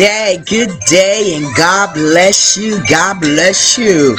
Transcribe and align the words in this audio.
day, 0.00 0.42
good 0.46 0.70
day, 0.88 1.34
and 1.36 1.54
God 1.54 1.92
bless 1.92 2.56
you. 2.56 2.82
God 2.88 3.20
bless 3.20 3.76
you. 3.76 4.16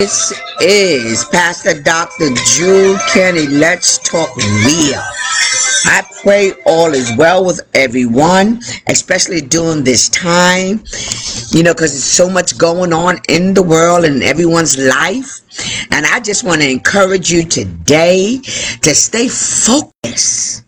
This 0.00 0.34
is 0.60 1.24
Pastor 1.26 1.80
Dr. 1.80 2.30
Jewel 2.34 2.98
Kenny. 3.12 3.46
Let's 3.46 3.98
talk 3.98 4.34
real. 4.36 5.00
I 5.84 6.02
pray 6.24 6.54
all 6.66 6.92
is 6.92 7.16
well 7.16 7.46
with 7.46 7.60
everyone, 7.72 8.60
especially 8.88 9.42
during 9.42 9.84
this 9.84 10.08
time, 10.08 10.82
you 11.52 11.62
know, 11.62 11.72
because 11.72 11.92
there's 11.92 12.02
so 12.02 12.28
much 12.28 12.58
going 12.58 12.92
on 12.92 13.20
in 13.28 13.54
the 13.54 13.62
world 13.62 14.04
and 14.04 14.24
everyone's 14.24 14.76
life. 14.76 15.40
And 15.92 16.04
I 16.04 16.18
just 16.18 16.42
want 16.42 16.62
to 16.62 16.68
encourage 16.68 17.30
you 17.30 17.44
today 17.44 18.38
to 18.82 18.92
stay 18.92 19.28
focused 19.28 20.64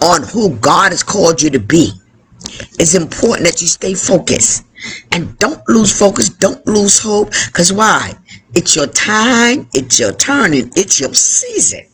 on 0.00 0.22
who 0.22 0.56
God 0.56 0.92
has 0.92 1.02
called 1.02 1.42
you 1.42 1.50
to 1.50 1.60
be. 1.60 1.92
It's 2.78 2.94
important 2.94 3.46
that 3.46 3.60
you 3.60 3.68
stay 3.68 3.94
focused 3.94 4.66
and 5.12 5.38
don't 5.38 5.66
lose 5.68 5.96
focus, 5.96 6.28
don't 6.28 6.64
lose 6.66 6.98
hope, 6.98 7.30
because 7.46 7.72
why? 7.72 8.14
It's 8.54 8.76
your 8.76 8.88
time, 8.88 9.68
it's 9.72 9.98
your 9.98 10.12
turn, 10.12 10.54
and 10.54 10.76
it's 10.76 11.00
your 11.00 11.14
season 11.14 11.86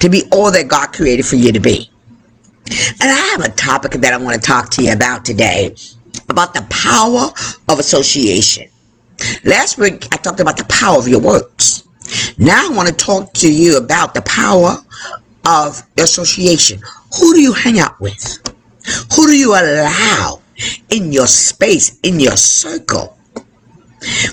to 0.00 0.08
be 0.08 0.24
all 0.32 0.50
that 0.50 0.68
God 0.68 0.92
created 0.92 1.26
for 1.26 1.36
you 1.36 1.52
to 1.52 1.60
be. 1.60 1.90
And 3.00 3.10
I 3.10 3.36
have 3.36 3.40
a 3.40 3.50
topic 3.50 3.92
that 3.92 4.12
I 4.12 4.16
want 4.16 4.40
to 4.40 4.46
talk 4.46 4.70
to 4.70 4.82
you 4.82 4.92
about 4.92 5.24
today 5.24 5.74
about 6.28 6.54
the 6.54 6.66
power 6.70 7.30
of 7.68 7.78
association. 7.78 8.68
Last 9.44 9.78
week, 9.78 10.06
I 10.12 10.16
talked 10.16 10.40
about 10.40 10.56
the 10.56 10.64
power 10.64 10.98
of 10.98 11.08
your 11.08 11.20
words. 11.20 11.86
Now 12.38 12.68
I 12.70 12.74
want 12.74 12.88
to 12.88 12.94
talk 12.94 13.32
to 13.34 13.52
you 13.52 13.76
about 13.76 14.14
the 14.14 14.22
power 14.22 14.76
of 15.46 15.82
association. 15.98 16.80
Who 17.18 17.34
do 17.34 17.40
you 17.40 17.52
hang 17.52 17.78
out 17.78 18.00
with? 18.00 18.38
Who 19.14 19.26
do 19.26 19.36
you 19.36 19.52
allow 19.52 20.40
in 20.90 21.12
your 21.12 21.26
space, 21.26 21.98
in 22.02 22.20
your 22.20 22.36
circle? 22.36 23.18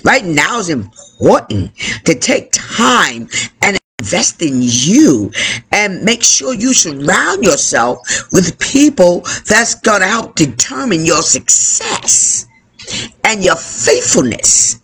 Right 0.04 0.24
now 0.24 0.58
is 0.58 0.68
important 0.68 1.76
to 2.04 2.14
take 2.14 2.50
time 2.52 3.28
and 3.62 3.78
invest 4.00 4.42
in 4.42 4.58
you 4.60 5.30
and 5.72 6.02
make 6.02 6.22
sure 6.22 6.54
you 6.54 6.72
surround 6.72 7.44
yourself 7.44 7.98
with 8.32 8.58
people 8.58 9.20
that's 9.46 9.74
going 9.74 10.00
to 10.00 10.06
help 10.06 10.34
determine 10.34 11.04
your 11.04 11.22
success 11.22 12.46
and 13.24 13.44
your 13.44 13.56
faithfulness. 13.56 14.80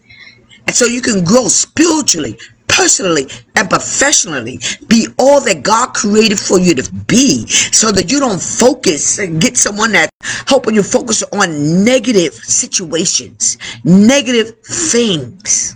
And 0.67 0.77
so 0.77 0.84
you 0.87 1.00
can 1.00 1.25
grow 1.25 1.48
spiritually, 1.48 2.39
personally, 2.77 3.27
and 3.57 3.71
professionally. 3.71 4.61
Be 4.87 5.09
all 5.19 5.41
that 5.41 5.63
God 5.63 5.95
created 5.95 6.39
for 6.39 6.61
you 6.61 6.75
to 6.75 6.93
be 7.07 7.47
so 7.49 7.91
that 7.91 8.11
you 8.13 8.21
don't 8.21 8.41
focus 8.41 9.19
and 9.19 9.41
get 9.41 9.57
someone 9.57 9.93
that 9.93 10.11
helping 10.47 10.75
you 10.75 10.83
focus 10.83 11.23
on 11.33 11.85
negative 11.85 12.35
situations, 12.35 13.57
negative 13.85 14.59
things. 14.61 15.75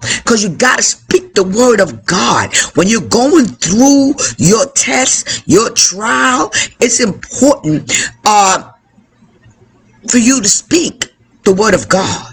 Because 0.00 0.42
you 0.42 0.50
got 0.50 0.78
to 0.78 0.82
speak 0.82 1.32
the 1.34 1.44
word 1.44 1.80
of 1.80 2.04
God. 2.04 2.52
When 2.74 2.88
you're 2.88 3.08
going 3.08 3.46
through 3.46 4.14
your 4.36 4.66
test, 4.72 5.44
your 5.46 5.70
trial, 5.70 6.50
it's 6.80 6.98
important 6.98 7.92
uh, 8.24 8.72
for 10.08 10.18
you 10.18 10.42
to 10.42 10.48
speak 10.48 11.12
the 11.44 11.54
word 11.54 11.74
of 11.74 11.88
God 11.88 12.31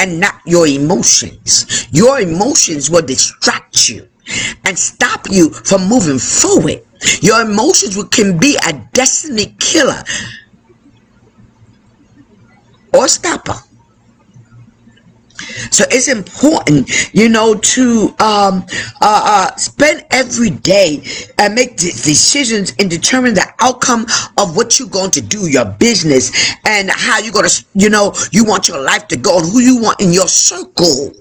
and 0.00 0.18
not 0.18 0.40
your 0.46 0.66
emotions. 0.66 1.86
Your 1.92 2.20
emotions 2.20 2.90
will 2.90 3.02
distract 3.02 3.88
you 3.88 4.08
and 4.64 4.78
stop 4.78 5.26
you 5.30 5.50
from 5.50 5.88
moving 5.88 6.18
forward. 6.18 6.82
Your 7.20 7.42
emotions 7.42 8.02
can 8.10 8.38
be 8.38 8.56
a 8.66 8.72
destiny 8.92 9.54
killer 9.58 10.02
or 12.94 13.08
stopper. 13.08 13.69
So 15.70 15.84
it's 15.90 16.08
important, 16.08 16.90
you 17.14 17.28
know, 17.28 17.54
to 17.54 18.14
um, 18.18 18.64
uh, 19.00 19.50
uh, 19.50 19.56
spend 19.56 20.04
every 20.10 20.50
day 20.50 21.02
and 21.38 21.54
make 21.54 21.76
decisions 21.76 22.74
and 22.78 22.90
determine 22.90 23.34
the 23.34 23.46
outcome 23.60 24.06
of 24.36 24.56
what 24.56 24.78
you're 24.78 24.88
going 24.88 25.10
to 25.12 25.20
do, 25.20 25.48
your 25.48 25.64
business, 25.64 26.54
and 26.66 26.90
how 26.90 27.18
you're 27.18 27.32
going 27.32 27.48
to, 27.48 27.64
you 27.74 27.88
know, 27.88 28.14
you 28.32 28.44
want 28.44 28.68
your 28.68 28.80
life 28.80 29.08
to 29.08 29.16
go, 29.16 29.38
and 29.38 29.50
who 29.50 29.60
you 29.60 29.80
want 29.80 30.00
in 30.00 30.12
your 30.12 30.28
circle. 30.28 31.12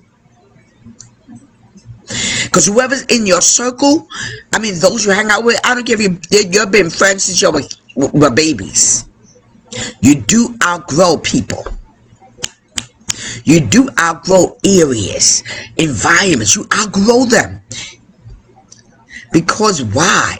Because 2.43 2.65
whoever's 2.65 3.05
in 3.05 3.25
your 3.25 3.41
circle, 3.41 4.07
I 4.51 4.59
mean, 4.59 4.79
those 4.79 5.05
you 5.05 5.11
hang 5.11 5.29
out 5.29 5.43
with, 5.43 5.59
I 5.63 5.75
don't 5.75 5.85
care 5.85 5.99
if 5.99 6.01
you, 6.01 6.49
you've 6.49 6.71
been 6.71 6.89
friends 6.89 7.25
since 7.25 7.41
you 7.41 7.51
were 7.95 8.31
babies. 8.31 9.07
You 10.01 10.15
do 10.21 10.57
outgrow 10.63 11.17
people. 11.17 11.63
You 13.43 13.59
do 13.61 13.89
outgrow 13.99 14.57
areas, 14.65 15.43
environments. 15.77 16.55
You 16.55 16.67
outgrow 16.73 17.25
them. 17.25 17.61
Because 19.31 19.83
why? 19.83 20.37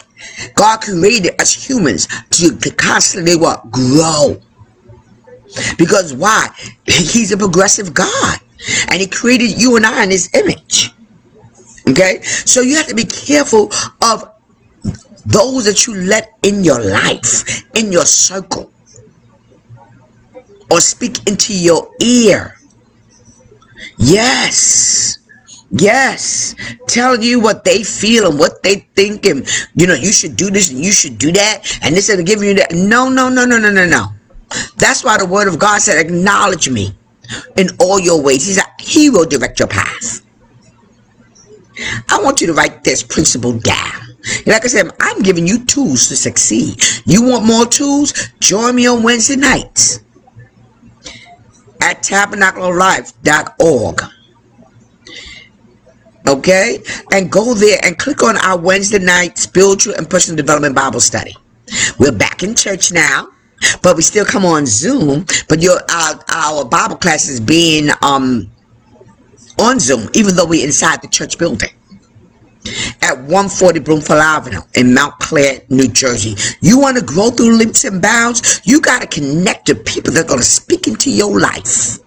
God 0.56 0.82
created 0.82 1.40
us 1.42 1.54
humans 1.54 2.08
to, 2.32 2.56
to 2.56 2.72
constantly 2.72 3.36
what? 3.36 3.70
Grow. 3.72 4.42
Because 5.78 6.14
why? 6.14 6.50
He's 6.86 7.32
a 7.32 7.38
progressive 7.38 7.94
God. 7.94 8.40
And 8.92 9.00
he 9.00 9.08
created 9.08 9.60
you 9.60 9.78
and 9.78 9.86
I 9.86 10.04
in 10.04 10.12
his 10.12 10.30
image. 10.34 10.92
Okay? 11.88 12.22
So 12.22 12.62
you 12.62 12.76
have 12.76 12.88
to 12.88 12.96
be 12.96 13.06
careful 13.06 13.72
of 14.02 14.30
those 15.26 15.66
that 15.66 15.88
you 15.88 15.96
let 15.96 16.38
in 16.44 16.64
your 16.64 16.82
life, 16.82 17.64
in 17.76 17.92
your 17.92 18.06
circle, 18.06 18.72
or 20.70 20.82
speak 20.82 21.28
into 21.28 21.54
your 21.54 21.90
ear. 22.02 22.59
Yes. 24.00 25.20
Yes. 25.72 26.56
Telling 26.88 27.22
you 27.22 27.40
what 27.40 27.64
they 27.64 27.84
feel 27.84 28.28
and 28.30 28.40
what 28.40 28.64
they 28.64 28.88
think 28.96 29.26
and 29.26 29.48
you 29.76 29.86
know, 29.86 29.94
you 29.94 30.12
should 30.12 30.36
do 30.36 30.50
this 30.50 30.72
and 30.72 30.80
you 30.84 30.92
should 30.92 31.18
do 31.18 31.32
that 31.34 31.80
and 31.84 31.96
this 31.96 32.10
and 32.10 32.26
giving 32.26 32.48
you 32.48 32.56
that. 32.56 32.72
No, 32.74 33.10
no, 33.10 33.30
no, 33.30 33.46
no, 33.46 33.60
no, 33.60 33.70
no, 33.70 33.86
no. 33.86 34.08
That's 34.78 35.04
why 35.04 35.18
the 35.18 35.26
word 35.26 35.48
of 35.48 35.60
God 35.60 35.80
said, 35.82 36.04
acknowledge 36.04 36.70
me 36.70 36.96
in 37.58 37.68
all 37.80 38.00
your 38.00 38.22
ways. 38.22 38.48
He 38.48 38.54
said, 38.54 38.64
He 38.80 39.10
will 39.10 39.26
direct 39.26 39.60
your 39.60 39.68
path. 39.68 40.26
I 42.10 42.20
want 42.22 42.42
you 42.42 42.48
to 42.48 42.54
write 42.54 42.84
this 42.84 43.04
principle 43.04 43.58
down. 43.60 44.02
Like 44.48 44.66
I 44.66 44.68
said, 44.68 44.92
I'm 45.00 45.22
giving 45.22 45.46
you 45.46 45.64
tools 45.66 46.08
to 46.08 46.16
succeed. 46.16 46.82
You 47.06 47.24
want 47.24 47.46
more 47.46 47.66
tools? 47.66 48.14
Join 48.40 48.76
me 48.76 48.88
on 48.88 49.04
Wednesday 49.04 49.36
nights 49.36 50.02
at 51.82 52.04
tabernacleoflife.org. 52.04 54.02
Okay? 56.28 56.80
And 57.12 57.32
go 57.32 57.54
there 57.54 57.80
and 57.84 57.98
click 57.98 58.22
on 58.24 58.38
our 58.38 58.58
Wednesday 58.60 59.00
night 59.00 59.38
spiritual 59.38 59.96
and 59.96 60.10
personal 60.10 60.36
development 60.38 60.76
Bible 60.76 61.00
study. 61.00 61.36
We're 61.98 62.12
back 62.12 62.44
in 62.44 62.56
church 62.56 62.92
now, 62.92 63.30
but 63.82 63.96
we 63.96 64.02
still 64.02 64.26
come 64.26 64.46
on 64.46 64.66
Zoom. 64.66 65.26
But 65.48 65.62
your 65.62 65.80
our, 65.92 66.20
our 66.30 66.66
Bible 66.66 66.98
class 66.98 67.30
is 67.30 67.40
being 67.40 67.90
um 68.02 68.50
on 69.60 69.80
Zoom, 69.80 70.10
even 70.14 70.36
though 70.36 70.46
we're 70.46 70.66
inside 70.66 71.02
the 71.02 71.08
church 71.08 71.38
building 71.38 71.70
at 73.02 73.18
140 73.18 73.80
Bloomfield 73.80 74.20
Avenue 74.20 74.62
in 74.76 74.94
Montclair, 74.94 75.62
New 75.70 75.88
Jersey. 75.88 76.36
You 76.62 76.80
want 76.80 76.98
to 76.98 77.04
grow 77.04 77.30
through 77.30 77.58
leaps 77.58 77.86
and 77.86 78.02
bounds? 78.02 78.62
You 78.66 78.82
got 78.82 79.02
to 79.02 79.08
connect 79.08 79.68
to 79.68 79.76
people 79.76 80.14
that 80.14 80.26
are 80.26 80.28
going 80.28 80.40
to 80.40 80.46
speak 80.46 80.88
into 80.88 81.10
your 81.10 81.40
life. 81.40 82.00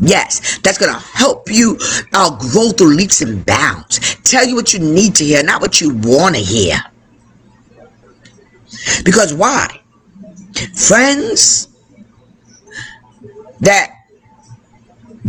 Yes, 0.00 0.58
that's 0.60 0.78
going 0.78 0.92
to 0.92 0.98
help 0.98 1.50
you 1.50 1.78
uh, 2.14 2.36
grow 2.38 2.70
through 2.70 2.94
leaps 2.94 3.20
and 3.20 3.44
bounds. 3.44 4.16
Tell 4.22 4.46
you 4.46 4.54
what 4.54 4.72
you 4.72 4.78
need 4.78 5.14
to 5.16 5.24
hear, 5.24 5.42
not 5.42 5.60
what 5.60 5.80
you 5.80 5.94
want 5.94 6.36
to 6.36 6.40
hear. 6.40 6.76
Because 9.04 9.34
why? 9.34 9.80
Friends 10.74 11.68
that 13.60 13.94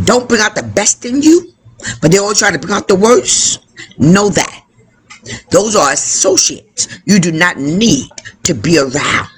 don't 0.04 0.26
bring 0.28 0.40
out 0.40 0.54
the 0.54 0.62
best 0.62 1.04
in 1.04 1.20
you, 1.20 1.51
but 2.00 2.10
they 2.10 2.18
always 2.18 2.38
try 2.38 2.50
to 2.50 2.58
bring 2.58 2.74
out 2.74 2.88
the 2.88 2.94
worst 2.96 3.62
Know 3.98 4.28
that. 4.30 4.64
Those 5.50 5.76
are 5.76 5.92
associates 5.92 6.88
you 7.04 7.20
do 7.20 7.30
not 7.30 7.56
need 7.58 8.08
to 8.42 8.54
be 8.54 8.78
around. 8.78 9.28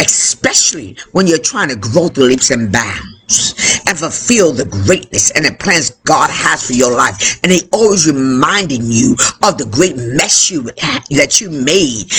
Especially 0.00 0.96
when 1.12 1.26
you're 1.26 1.38
trying 1.38 1.68
to 1.68 1.76
grow 1.76 2.08
through 2.08 2.24
leaps 2.24 2.50
and 2.50 2.72
bounds 2.72 3.82
and 3.86 3.98
fulfill 3.98 4.52
the 4.52 4.64
greatness 4.64 5.30
and 5.32 5.44
the 5.44 5.52
plans 5.52 5.90
God 6.04 6.30
has 6.30 6.66
for 6.66 6.72
your 6.72 6.96
life. 6.96 7.38
And 7.42 7.52
they 7.52 7.60
always 7.72 8.06
reminding 8.06 8.82
you 8.84 9.12
of 9.42 9.58
the 9.58 9.68
great 9.70 9.96
mess 9.96 10.50
you 10.50 10.62
that 10.62 11.40
you 11.40 11.50
made 11.50 12.10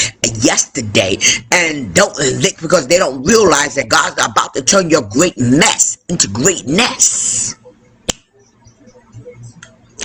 yesterday. 0.44 1.18
And 1.52 1.94
don't 1.94 2.18
lick 2.18 2.62
because 2.62 2.88
they 2.88 2.98
don't 2.98 3.24
realize 3.24 3.76
that 3.76 3.90
God's 3.90 4.24
about 4.24 4.54
to 4.54 4.62
turn 4.62 4.90
your 4.90 5.04
great 5.04 5.38
mess 5.38 5.98
into 6.10 6.28
greatness. 6.28 7.56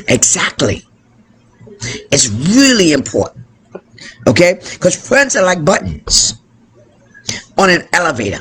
Exactly. 0.08 0.84
It's 2.12 2.28
really 2.28 2.92
important. 2.92 3.44
Okay? 4.26 4.54
Because 4.72 4.96
friends 4.96 5.36
are 5.36 5.44
like 5.44 5.64
buttons. 5.64 6.34
on 7.56 7.70
an 7.70 7.82
elevator. 7.92 8.40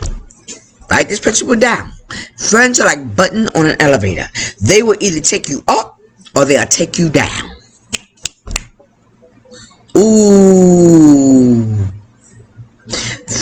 Write 0.90 1.10
this 1.10 1.20
principle 1.20 1.56
down. 1.56 1.92
Friends 2.38 2.80
are 2.80 2.86
like 2.86 3.16
button 3.16 3.48
on 3.56 3.66
an 3.66 3.82
elevator. 3.82 4.26
They 4.62 4.84
will 4.84 4.98
either 5.00 5.20
take 5.20 5.50
you 5.50 5.64
up 5.68 6.00
or 6.36 6.46
they'll 6.46 6.66
take 6.66 6.98
you 6.98 7.10
down. 7.10 7.52
Ooh. 9.96 11.23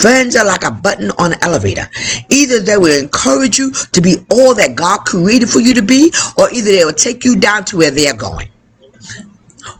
Friends 0.02 0.34
are 0.34 0.44
like 0.44 0.64
a 0.64 0.70
button 0.72 1.12
on 1.12 1.32
an 1.32 1.38
elevator. 1.42 1.88
Either 2.28 2.58
they 2.58 2.76
will 2.76 2.98
encourage 2.98 3.56
you 3.56 3.70
to 3.70 4.00
be 4.00 4.16
all 4.32 4.52
that 4.52 4.74
God 4.74 5.04
created 5.04 5.48
for 5.48 5.60
you 5.60 5.74
to 5.74 5.82
be, 5.82 6.12
or 6.36 6.50
either 6.52 6.72
they 6.72 6.84
will 6.84 6.92
take 6.92 7.24
you 7.24 7.36
down 7.36 7.64
to 7.66 7.76
where 7.76 7.92
they're 7.92 8.12
going. 8.12 8.48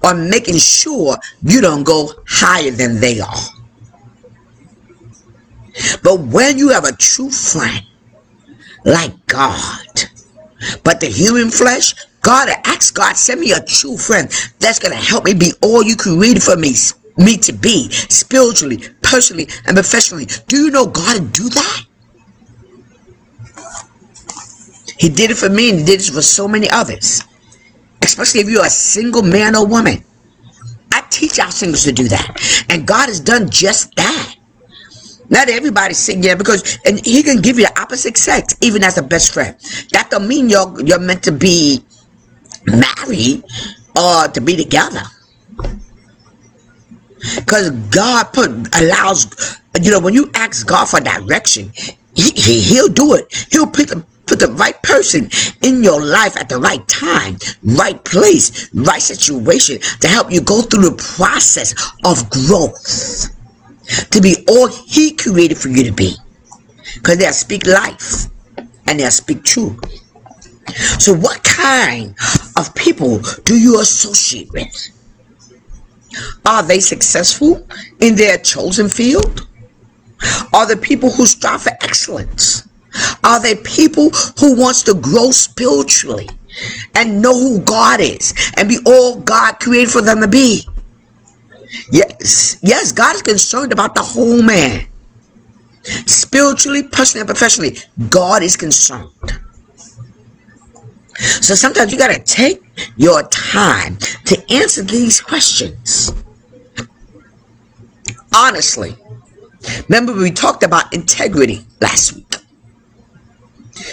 Or 0.04 0.14
making 0.14 0.58
sure 0.58 1.16
you 1.42 1.60
don't 1.60 1.82
go 1.82 2.12
higher 2.28 2.70
than 2.70 3.00
they 3.00 3.19
are. 3.19 3.44
But 6.04 6.20
when 6.20 6.56
you 6.56 6.69
have 6.69 6.84
a 6.84 6.92
true 6.92 7.30
friend 7.30 7.84
like 8.84 9.26
God, 9.26 10.04
but 10.84 11.00
the 11.00 11.08
human 11.08 11.50
flesh, 11.50 11.96
God 12.20 12.48
ask 12.64 12.94
God, 12.94 13.16
send 13.16 13.40
me 13.40 13.50
a 13.50 13.60
true 13.64 13.96
friend 13.96 14.30
that's 14.60 14.78
gonna 14.78 14.94
help 14.94 15.24
me 15.24 15.34
be 15.34 15.52
all 15.62 15.82
you 15.82 15.96
created 15.96 16.44
for 16.44 16.56
me, 16.56 16.74
me 17.18 17.36
to 17.38 17.52
be 17.52 17.90
spiritually, 17.90 18.80
personally, 19.02 19.48
and 19.66 19.76
professionally. 19.76 20.26
Do 20.48 20.56
you 20.56 20.70
know 20.70 20.86
God 20.86 21.16
to 21.16 21.20
do 21.42 21.48
that? 21.50 21.86
He 24.98 25.08
did 25.08 25.30
it 25.30 25.36
for 25.36 25.48
me 25.48 25.70
and 25.70 25.80
he 25.80 25.84
did 25.84 26.00
it 26.00 26.12
for 26.12 26.22
so 26.22 26.48
many 26.48 26.70
others. 26.70 27.22
Especially 28.02 28.40
if 28.40 28.48
you're 28.48 28.64
a 28.64 28.70
single 28.70 29.22
man 29.22 29.56
or 29.56 29.66
woman. 29.66 30.04
I 30.92 31.02
teach 31.10 31.38
our 31.40 31.50
singles 31.50 31.84
to 31.84 31.92
do 31.92 32.08
that. 32.08 32.66
And 32.70 32.86
God 32.86 33.08
has 33.08 33.20
done 33.20 33.50
just 33.50 33.94
that. 33.96 34.36
Not 35.30 35.48
everybody's 35.48 35.98
sitting 35.98 36.20
there 36.20 36.36
because 36.36 36.78
and 36.84 37.04
he 37.06 37.22
can 37.22 37.40
give 37.40 37.58
you 37.58 37.66
the 37.66 37.80
opposite 37.80 38.18
sex 38.18 38.54
even 38.60 38.84
as 38.84 38.98
a 38.98 39.02
best 39.02 39.32
friend. 39.32 39.56
That 39.92 40.10
don't 40.10 40.28
mean 40.28 40.50
you're 40.50 40.80
you're 40.82 41.00
meant 41.00 41.22
to 41.24 41.32
be 41.32 41.84
married 42.66 43.44
or 43.96 44.28
to 44.28 44.40
be 44.40 44.56
together. 44.56 45.02
Because 47.36 47.70
God 47.90 48.32
put 48.32 48.50
allows 48.80 49.60
you 49.80 49.90
know 49.90 50.00
when 50.00 50.14
you 50.14 50.30
ask 50.34 50.66
God 50.66 50.86
for 50.86 51.00
direction, 51.00 51.72
he, 52.14 52.30
he 52.34 52.60
he'll 52.60 52.88
do 52.88 53.14
it. 53.14 53.46
He'll 53.50 53.66
put 53.66 53.88
the 53.88 54.04
put 54.26 54.38
the 54.38 54.48
right 54.52 54.80
person 54.82 55.28
in 55.62 55.82
your 55.82 56.02
life 56.02 56.36
at 56.36 56.48
the 56.48 56.58
right 56.58 56.86
time, 56.88 57.36
right 57.62 58.02
place, 58.04 58.72
right 58.74 59.02
situation 59.02 59.78
to 60.00 60.08
help 60.08 60.30
you 60.32 60.40
go 60.40 60.62
through 60.62 60.90
the 60.90 61.14
process 61.16 61.74
of 62.04 62.28
growth 62.30 63.28
to 64.10 64.20
be 64.20 64.36
all 64.48 64.69
he 64.69 65.12
created 65.14 65.58
for 65.58 65.69
you 65.69 65.84
to 65.84 65.92
be. 65.92 66.14
Because 66.94 67.19
they'll 67.19 67.32
speak 67.32 67.66
life 67.66 68.26
and 68.86 69.00
they'll 69.00 69.10
speak 69.10 69.44
truth. 69.44 69.78
So 70.98 71.12
what 71.14 71.42
kind 71.42 72.14
of 72.56 72.74
people 72.74 73.20
do 73.44 73.58
you 73.58 73.80
associate 73.80 74.50
with? 74.52 74.72
Are 76.46 76.62
they 76.62 76.80
successful 76.80 77.66
in 78.00 78.14
their 78.14 78.38
chosen 78.38 78.88
field? 78.88 79.46
Are 80.52 80.66
they 80.66 80.76
people 80.76 81.10
who 81.10 81.26
strive 81.26 81.62
for 81.62 81.72
excellence? 81.80 82.68
Are 83.24 83.40
they 83.40 83.56
people 83.56 84.10
who 84.38 84.54
wants 84.54 84.82
to 84.82 84.94
grow 84.94 85.30
spiritually 85.30 86.28
and 86.94 87.22
know 87.22 87.32
who 87.32 87.60
God 87.60 88.00
is 88.00 88.34
and 88.56 88.68
be 88.68 88.78
all 88.86 89.20
God 89.20 89.58
created 89.60 89.90
for 89.90 90.02
them 90.02 90.20
to 90.20 90.28
be? 90.28 90.66
Yes, 91.90 92.58
yes, 92.62 92.92
God 92.92 93.16
is 93.16 93.22
concerned 93.22 93.72
about 93.72 93.94
the 93.94 94.02
whole 94.02 94.42
man. 94.42 94.86
Spiritually, 96.06 96.82
personally, 96.82 97.22
and 97.22 97.28
professionally, 97.28 97.78
God 98.10 98.42
is 98.42 98.56
concerned. 98.56 99.10
So 101.22 101.54
sometimes 101.54 101.92
you 101.92 101.98
got 101.98 102.12
to 102.12 102.19
take 102.19 102.62
your 102.96 103.22
time 103.28 103.96
to 104.24 104.42
answer 104.52 104.82
these 104.82 105.20
questions. 105.20 106.12
Honestly, 108.34 108.96
remember 109.88 110.12
we 110.12 110.32
talked 110.32 110.64
about 110.64 110.92
integrity 110.92 111.60
last 111.80 112.14
week. 112.14 112.34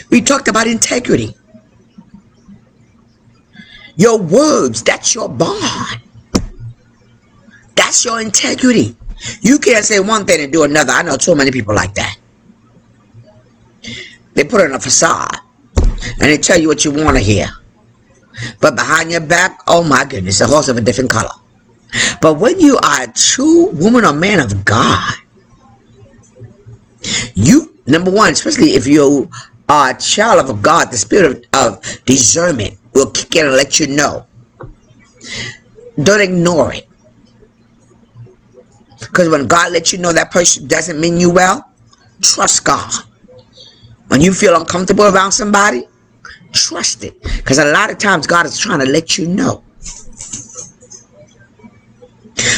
We 0.10 0.22
talked 0.22 0.48
about 0.48 0.66
integrity. 0.66 1.36
Your 3.96 4.18
words, 4.18 4.82
that's 4.82 5.14
your 5.14 5.30
bond. 5.30 6.02
That's 7.76 8.04
your 8.06 8.22
integrity. 8.22 8.96
You 9.42 9.60
can't 9.60 9.86
say 9.86 10.00
one 10.00 10.26
thing 10.26 10.42
and 10.42 10.52
do 10.52 10.64
another. 10.64 10.94
I 10.94 11.04
know 11.04 11.18
too 11.18 11.36
many 11.36 11.52
people 11.52 11.76
like 11.76 11.94
that. 11.96 12.18
They 14.34 14.46
put 14.46 14.62
on 14.62 14.72
a 14.72 14.80
facade 14.80 15.40
and 16.04 16.22
they 16.22 16.38
tell 16.38 16.60
you 16.60 16.68
what 16.68 16.86
you 16.86 16.92
want 16.92 17.18
to 17.18 17.24
hear. 17.24 17.48
But 18.62 18.76
behind 18.76 19.12
your 19.12 19.22
back, 19.22 19.62
oh 19.68 19.84
my 19.84 20.06
goodness, 20.06 20.42
a 20.42 20.48
horse 20.48 20.70
of 20.70 20.78
a 20.78 20.82
different 20.82 21.10
color. 21.10 21.32
But 22.22 22.36
when 22.36 22.60
you 22.60 22.78
are 22.78 23.04
a 23.04 23.14
true 23.14 23.72
woman 23.72 24.06
or 24.06 24.14
man 24.14 24.40
of 24.40 24.64
God, 24.64 25.14
you, 27.34 27.76
number 27.88 28.12
one, 28.12 28.32
especially 28.32 28.72
if 28.72 28.86
you 28.86 29.30
are 29.68 29.92
a 29.92 29.98
child 29.98 30.50
of 30.50 30.62
God, 30.62 30.92
the 30.92 30.98
spirit 30.98 31.48
of, 31.54 31.78
of 31.78 32.06
discernment 32.06 32.78
will 32.94 33.12
kick 33.12 33.36
in 33.36 33.46
and 33.46 33.56
let 33.56 33.80
you 33.80 33.88
know. 33.88 34.26
Don't 36.02 36.22
ignore 36.22 36.74
it. 36.74 36.88
Because 39.00 39.30
when 39.30 39.48
God 39.48 39.72
lets 39.72 39.94
you 39.94 40.00
know 40.00 40.14
that 40.14 40.32
person 40.32 40.68
doesn't 40.68 41.00
mean 41.00 41.20
you 41.20 41.32
well, 41.32 41.72
trust 42.22 42.64
God. 42.66 42.92
When 44.08 44.22
you 44.22 44.34
feel 44.34 44.60
uncomfortable 44.60 45.06
around 45.06 45.32
somebody, 45.32 45.88
trust 46.52 47.04
it. 47.04 47.22
Because 47.22 47.58
a 47.58 47.72
lot 47.72 47.90
of 47.90 47.98
times 47.98 48.28
God 48.28 48.46
is 48.46 48.58
trying 48.58 48.80
to 48.80 48.86
let 48.86 49.18
you 49.18 49.28
know. 49.28 49.64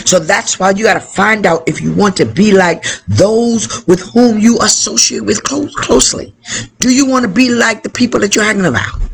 So 0.06 0.20
that's 0.20 0.60
why 0.60 0.72
you 0.72 0.84
got 0.84 0.96
to 0.96 1.00
find 1.00 1.46
out 1.46 1.68
if 1.68 1.82
you 1.82 1.94
want 1.94 2.18
to 2.18 2.26
be 2.26 2.52
like 2.52 2.86
those 3.08 3.86
with 3.88 4.02
whom 4.14 4.38
you 4.40 4.60
associate 4.60 5.26
with 5.26 5.44
close, 5.44 5.74
closely. 5.76 6.36
Do 6.80 6.94
you 6.94 7.06
want 7.08 7.24
to 7.24 7.32
be 7.32 7.50
like 7.50 7.82
the 7.84 7.90
people 7.90 8.20
that 8.20 8.36
you're 8.36 8.44
hanging 8.44 8.66
around? 8.66 9.10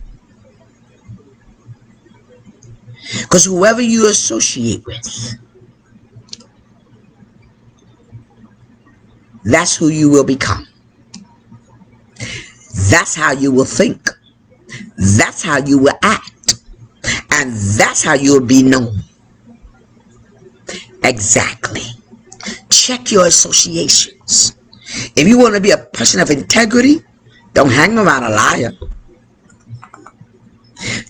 Because 3.22 3.46
whoever 3.46 3.82
you 3.82 4.10
associate 4.10 4.86
with, 4.86 5.38
That's 9.48 9.78
who 9.78 9.88
you 9.88 10.10
will 10.10 10.25
become. 10.25 10.68
That's 12.90 13.16
how 13.16 13.32
you 13.32 13.50
will 13.54 13.63
think. 13.63 14.10
That's 14.98 15.44
how 15.44 15.60
you 15.60 15.77
will 15.77 15.98
act. 16.01 16.56
And 17.32 17.54
that's 17.54 18.04
how 18.04 18.13
you 18.13 18.34
will 18.34 18.48
be 18.48 18.63
known. 18.63 18.98
Exactly. 21.04 21.84
Check 22.70 23.12
your 23.12 23.27
associations. 23.27 24.58
If 25.16 25.27
you 25.27 25.38
want 25.38 25.56
to 25.56 25.62
be 25.62 25.72
a 25.72 25.77
person 25.77 26.20
of 26.20 26.30
integrity, 26.30 27.01
don't 27.54 27.72
hang 27.72 27.98
around 27.98 28.24
a 28.24 28.30
liar. 28.30 28.72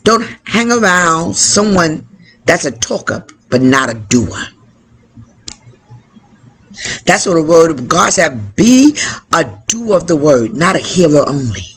Don't 0.04 0.28
hang 0.44 0.72
around 0.72 1.36
someone 1.36 2.08
that's 2.46 2.66
a 2.66 2.72
talker 2.72 3.26
but 3.50 3.62
not 3.62 3.90
a 3.90 3.94
doer. 3.94 4.38
That's 7.06 7.26
what 7.26 7.36
the 7.36 7.44
word 7.44 7.72
of 7.72 7.88
God 7.88 8.12
said. 8.14 8.56
Be 8.56 8.96
a 9.34 9.44
doer 9.68 9.98
of 9.98 10.08
the 10.08 10.16
word, 10.16 10.56
not 10.56 10.76
a 10.76 10.80
hearer 10.80 11.28
only. 11.28 11.77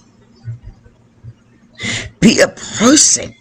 Be 2.20 2.40
a 2.40 2.48
person 2.48 3.34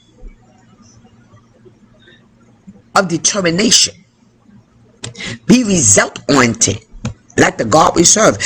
of 2.96 3.08
determination. 3.08 3.96
Be 5.46 5.64
result 5.64 6.20
oriented, 6.30 6.86
like 7.38 7.58
the 7.58 7.66
God 7.66 7.96
we 7.96 8.04
serve. 8.04 8.38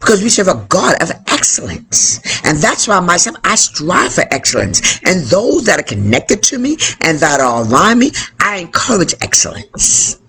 Because 0.00 0.22
we 0.22 0.28
serve 0.28 0.48
a 0.48 0.66
God 0.68 1.00
of 1.02 1.10
excellence. 1.28 2.18
And 2.44 2.58
that's 2.58 2.88
why 2.88 2.98
myself, 3.00 3.36
I 3.44 3.54
strive 3.54 4.14
for 4.14 4.24
excellence. 4.32 5.00
And 5.06 5.22
those 5.26 5.64
that 5.64 5.78
are 5.80 5.84
connected 5.84 6.42
to 6.44 6.58
me 6.58 6.76
and 7.02 7.18
that 7.20 7.40
are 7.40 7.64
around 7.64 8.00
me, 8.00 8.12
I 8.40 8.58
encourage 8.58 9.14
excellence. 9.20 10.20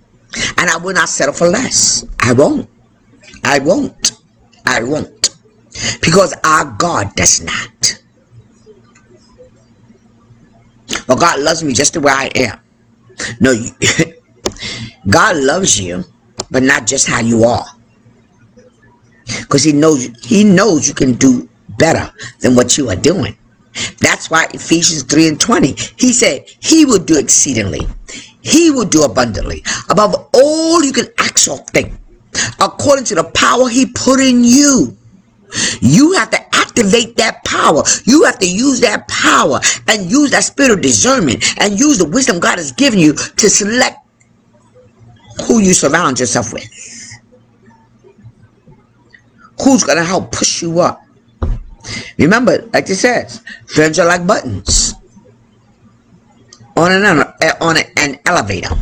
And 0.58 0.70
I 0.70 0.78
will 0.78 0.94
not 0.94 1.10
settle 1.10 1.34
for 1.34 1.48
less. 1.48 2.06
I 2.20 2.34
won't. 2.34 2.70
I 3.44 3.60
won't. 3.60 4.14
I 4.66 4.84
won't. 4.84 5.30
Because 6.02 6.36
our 6.44 6.66
God 6.78 7.16
does 7.16 7.42
not. 7.44 7.93
Well, 11.08 11.18
God 11.18 11.40
loves 11.40 11.64
me 11.64 11.74
just 11.74 11.94
the 11.94 12.02
way 12.02 12.12
I 12.12 12.30
am. 12.36 12.60
No, 13.40 13.54
God 15.10 15.38
loves 15.38 15.80
you, 15.80 16.04
but 16.52 16.64
not 16.64 16.88
just 16.88 17.08
how 17.08 17.20
you 17.22 17.44
are. 17.44 17.66
Because 19.26 19.64
he 19.64 19.72
knows 19.72 20.10
he 20.24 20.44
knows 20.44 20.88
you 20.88 20.94
can 20.94 21.14
do 21.14 21.48
better 21.78 22.12
than 22.40 22.56
what 22.56 22.78
you 22.78 22.90
are 22.90 22.96
doing. 22.96 23.38
That's 24.00 24.30
why 24.30 24.48
Ephesians 24.54 25.04
3 25.04 25.30
and 25.30 25.40
20, 25.40 25.76
he 25.98 26.14
said 26.14 26.46
he 26.60 26.86
will 26.86 27.00
do 27.00 27.18
exceedingly 27.18 27.88
he 28.44 28.70
will 28.70 28.86
do 28.86 29.04
abundantly 29.04 29.64
above 29.90 30.30
all 30.34 30.84
you 30.84 30.92
can 30.92 31.08
ask 31.18 31.50
or 31.50 31.58
think 31.58 31.94
according 32.60 33.06
to 33.06 33.16
the 33.16 33.24
power 33.24 33.70
he 33.70 33.86
put 33.86 34.20
in 34.20 34.44
you. 34.44 34.96
You 35.82 36.14
have 36.14 36.30
to 36.32 36.56
activate 36.56 37.16
that 37.18 37.44
power. 37.44 37.84
You 38.06 38.24
have 38.24 38.40
to 38.40 38.50
use 38.50 38.80
that 38.82 39.08
power 39.08 39.60
and 39.88 40.10
use 40.10 40.32
that 40.32 40.44
spirit 40.44 40.72
of 40.72 40.82
discernment 40.82 41.44
and 41.60 41.80
use 41.80 41.98
the 41.98 42.10
wisdom 42.10 42.40
God 42.40 42.58
has 42.58 42.72
given 42.72 43.00
you 43.00 43.14
to 43.14 43.50
select 43.50 43.98
who 45.48 45.60
you 45.60 45.74
surround 45.74 46.20
yourself 46.20 46.54
with. 46.54 46.68
Who's 49.64 49.84
going 49.84 49.98
to 49.98 50.04
help 50.04 50.32
push 50.32 50.62
you 50.62 50.80
up? 50.80 51.02
Remember, 52.18 52.70
like 52.74 52.90
it 52.90 52.96
says, 52.96 53.42
friends 53.68 54.00
are 54.00 54.08
like 54.08 54.26
buttons 54.26 54.94
on 56.76 56.92
an, 56.92 57.06
on 57.62 57.78
an 57.98 58.20
elevator. 58.26 58.76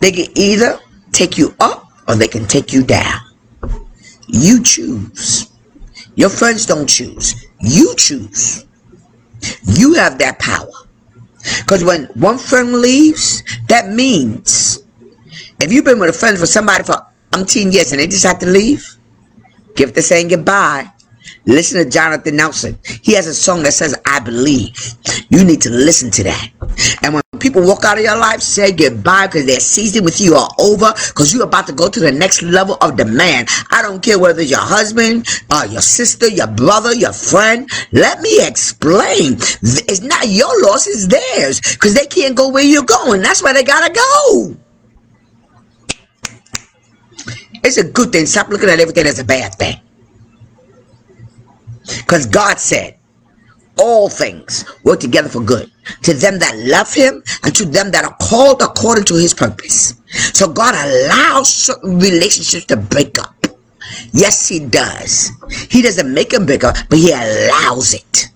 They 0.00 0.12
can 0.12 0.26
either 0.38 0.78
take 1.12 1.38
you 1.38 1.54
up 1.60 1.88
or 2.06 2.14
they 2.14 2.28
can 2.28 2.46
take 2.46 2.72
you 2.72 2.84
down. 2.84 3.20
You 4.28 4.62
choose. 4.62 5.50
Your 6.16 6.30
friends 6.30 6.66
don't 6.66 6.88
choose. 6.88 7.46
You 7.60 7.94
choose. 7.96 8.64
You 9.64 9.94
have 9.94 10.18
that 10.18 10.38
power. 10.38 10.70
Because 11.60 11.84
when 11.84 12.04
one 12.14 12.38
friend 12.38 12.72
leaves, 12.72 13.42
that 13.68 13.88
means 13.88 14.82
if 15.60 15.72
you've 15.72 15.84
been 15.84 15.98
with 15.98 16.10
a 16.10 16.18
friend 16.18 16.38
for 16.38 16.46
somebody 16.46 16.84
for 16.84 17.06
umpteen 17.32 17.72
years 17.72 17.92
and 17.92 18.00
they 18.00 18.06
decide 18.06 18.40
to 18.40 18.46
leave, 18.46 18.96
give 19.76 19.94
the 19.94 20.02
saying 20.02 20.28
goodbye. 20.28 20.90
Listen 21.46 21.84
to 21.84 21.90
Jonathan 21.90 22.36
Nelson. 22.36 22.78
He 23.02 23.14
has 23.14 23.26
a 23.26 23.34
song 23.34 23.62
that 23.64 23.74
says, 23.74 23.94
I 24.06 24.18
believe. 24.18 24.74
You 25.28 25.44
need 25.44 25.60
to 25.62 25.70
listen 25.70 26.10
to 26.12 26.24
that. 26.24 26.50
And 27.02 27.12
when 27.12 27.22
people 27.38 27.66
walk 27.66 27.84
out 27.84 27.98
of 27.98 28.04
your 28.04 28.16
life, 28.16 28.40
say 28.40 28.72
goodbye 28.72 29.26
because 29.26 29.44
their 29.44 29.60
season 29.60 30.04
with 30.04 30.20
you 30.20 30.34
are 30.34 30.48
over 30.58 30.92
because 31.08 31.34
you're 31.34 31.44
about 31.44 31.66
to 31.66 31.72
go 31.72 31.88
to 31.88 32.00
the 32.00 32.10
next 32.10 32.42
level 32.42 32.76
of 32.80 32.96
demand. 32.96 33.48
I 33.70 33.82
don't 33.82 34.02
care 34.02 34.18
whether 34.18 34.40
it's 34.40 34.50
your 34.50 34.60
husband, 34.60 35.28
uh, 35.50 35.66
your 35.70 35.82
sister, 35.82 36.28
your 36.28 36.46
brother, 36.46 36.94
your 36.94 37.12
friend. 37.12 37.68
Let 37.92 38.20
me 38.20 38.46
explain. 38.46 39.34
It's 39.62 40.00
not 40.00 40.26
your 40.28 40.62
loss, 40.62 40.86
it's 40.86 41.06
theirs 41.06 41.60
because 41.60 41.94
they 41.94 42.06
can't 42.06 42.34
go 42.34 42.48
where 42.48 42.64
you're 42.64 42.84
going. 42.84 43.20
That's 43.20 43.42
where 43.42 43.52
they 43.52 43.64
got 43.64 43.86
to 43.86 43.92
go. 43.92 44.56
It's 47.62 47.76
a 47.76 47.84
good 47.84 48.12
thing. 48.12 48.26
Stop 48.26 48.48
looking 48.48 48.68
at 48.68 48.80
everything 48.80 49.06
as 49.06 49.18
a 49.18 49.24
bad 49.24 49.54
thing. 49.54 49.80
Because 51.84 52.26
God 52.26 52.58
said, 52.58 52.96
all 53.78 54.08
things 54.08 54.64
work 54.84 55.00
together 55.00 55.28
for 55.28 55.40
good 55.40 55.70
to 56.02 56.14
them 56.14 56.38
that 56.38 56.56
love 56.56 56.92
him 56.92 57.22
and 57.42 57.54
to 57.54 57.64
them 57.64 57.90
that 57.90 58.04
are 58.04 58.16
called 58.20 58.62
according 58.62 59.04
to 59.04 59.14
his 59.14 59.34
purpose. 59.34 59.94
So 60.32 60.48
God 60.48 60.74
allows 60.74 61.52
certain 61.52 61.98
relationships 61.98 62.66
to 62.66 62.76
break 62.76 63.18
up. 63.18 63.34
Yes, 64.12 64.48
he 64.48 64.60
does. 64.60 65.30
He 65.70 65.82
doesn't 65.82 66.12
make 66.12 66.30
them 66.30 66.46
bigger, 66.46 66.72
but 66.88 66.98
he 66.98 67.12
allows 67.12 67.94
it. 67.94 68.30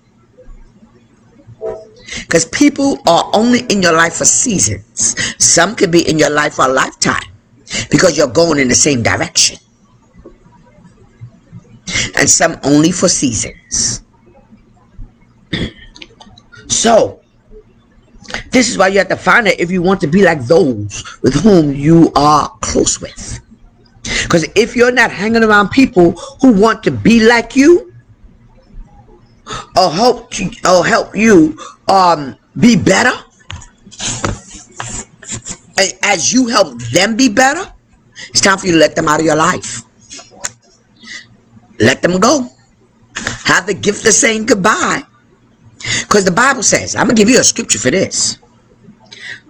Because 2.21 2.45
people 2.45 2.99
are 3.07 3.29
only 3.33 3.61
in 3.69 3.81
your 3.81 3.93
life 3.93 4.15
for 4.15 4.25
seasons. 4.25 5.15
Some 5.43 5.75
could 5.75 5.91
be 5.91 6.07
in 6.07 6.19
your 6.19 6.29
life 6.29 6.55
for 6.55 6.65
a 6.65 6.69
lifetime 6.69 7.23
because 7.89 8.17
you're 8.17 8.27
going 8.27 8.59
in 8.59 8.67
the 8.67 8.75
same 8.75 9.03
direction 9.03 9.57
and 12.15 12.29
some 12.29 12.59
only 12.63 12.91
for 12.91 13.07
seasons. 13.07 14.03
so, 16.67 17.21
this 18.51 18.69
is 18.69 18.77
why 18.77 18.87
you 18.87 18.99
have 18.99 19.09
to 19.09 19.15
find 19.15 19.47
it 19.47 19.59
if 19.59 19.71
you 19.71 19.81
want 19.81 20.01
to 20.01 20.07
be 20.07 20.23
like 20.23 20.41
those 20.45 21.19
with 21.21 21.33
whom 21.33 21.73
you 21.73 22.11
are 22.15 22.49
close 22.61 23.01
with. 23.01 23.39
Because 24.23 24.45
if 24.55 24.75
you're 24.75 24.91
not 24.91 25.11
hanging 25.11 25.43
around 25.43 25.69
people 25.69 26.11
who 26.41 26.53
want 26.53 26.83
to 26.83 26.91
be 26.91 27.25
like 27.25 27.55
you, 27.55 27.93
or 29.75 29.91
help 29.91 30.37
you, 30.39 30.51
or 30.69 30.85
help 30.85 31.15
you 31.15 31.57
um, 31.87 32.35
be 32.59 32.75
better, 32.75 33.11
as 36.03 36.33
you 36.33 36.47
help 36.47 36.79
them 36.91 37.15
be 37.15 37.29
better, 37.29 37.71
it's 38.29 38.41
time 38.41 38.57
for 38.57 38.67
you 38.67 38.73
to 38.73 38.79
let 38.79 38.95
them 38.95 39.07
out 39.07 39.19
of 39.19 39.25
your 39.25 39.35
life. 39.35 39.83
Let 41.79 42.01
them 42.01 42.19
go. 42.19 42.49
Have 43.45 43.65
the 43.65 43.73
gift 43.73 44.05
of 44.05 44.13
saying 44.13 44.45
goodbye. 44.45 45.03
Because 46.01 46.25
the 46.25 46.31
Bible 46.31 46.63
says, 46.63 46.95
I'm 46.95 47.05
going 47.05 47.15
to 47.15 47.21
give 47.21 47.29
you 47.29 47.39
a 47.39 47.43
scripture 47.43 47.79
for 47.79 47.91
this. 47.91 48.37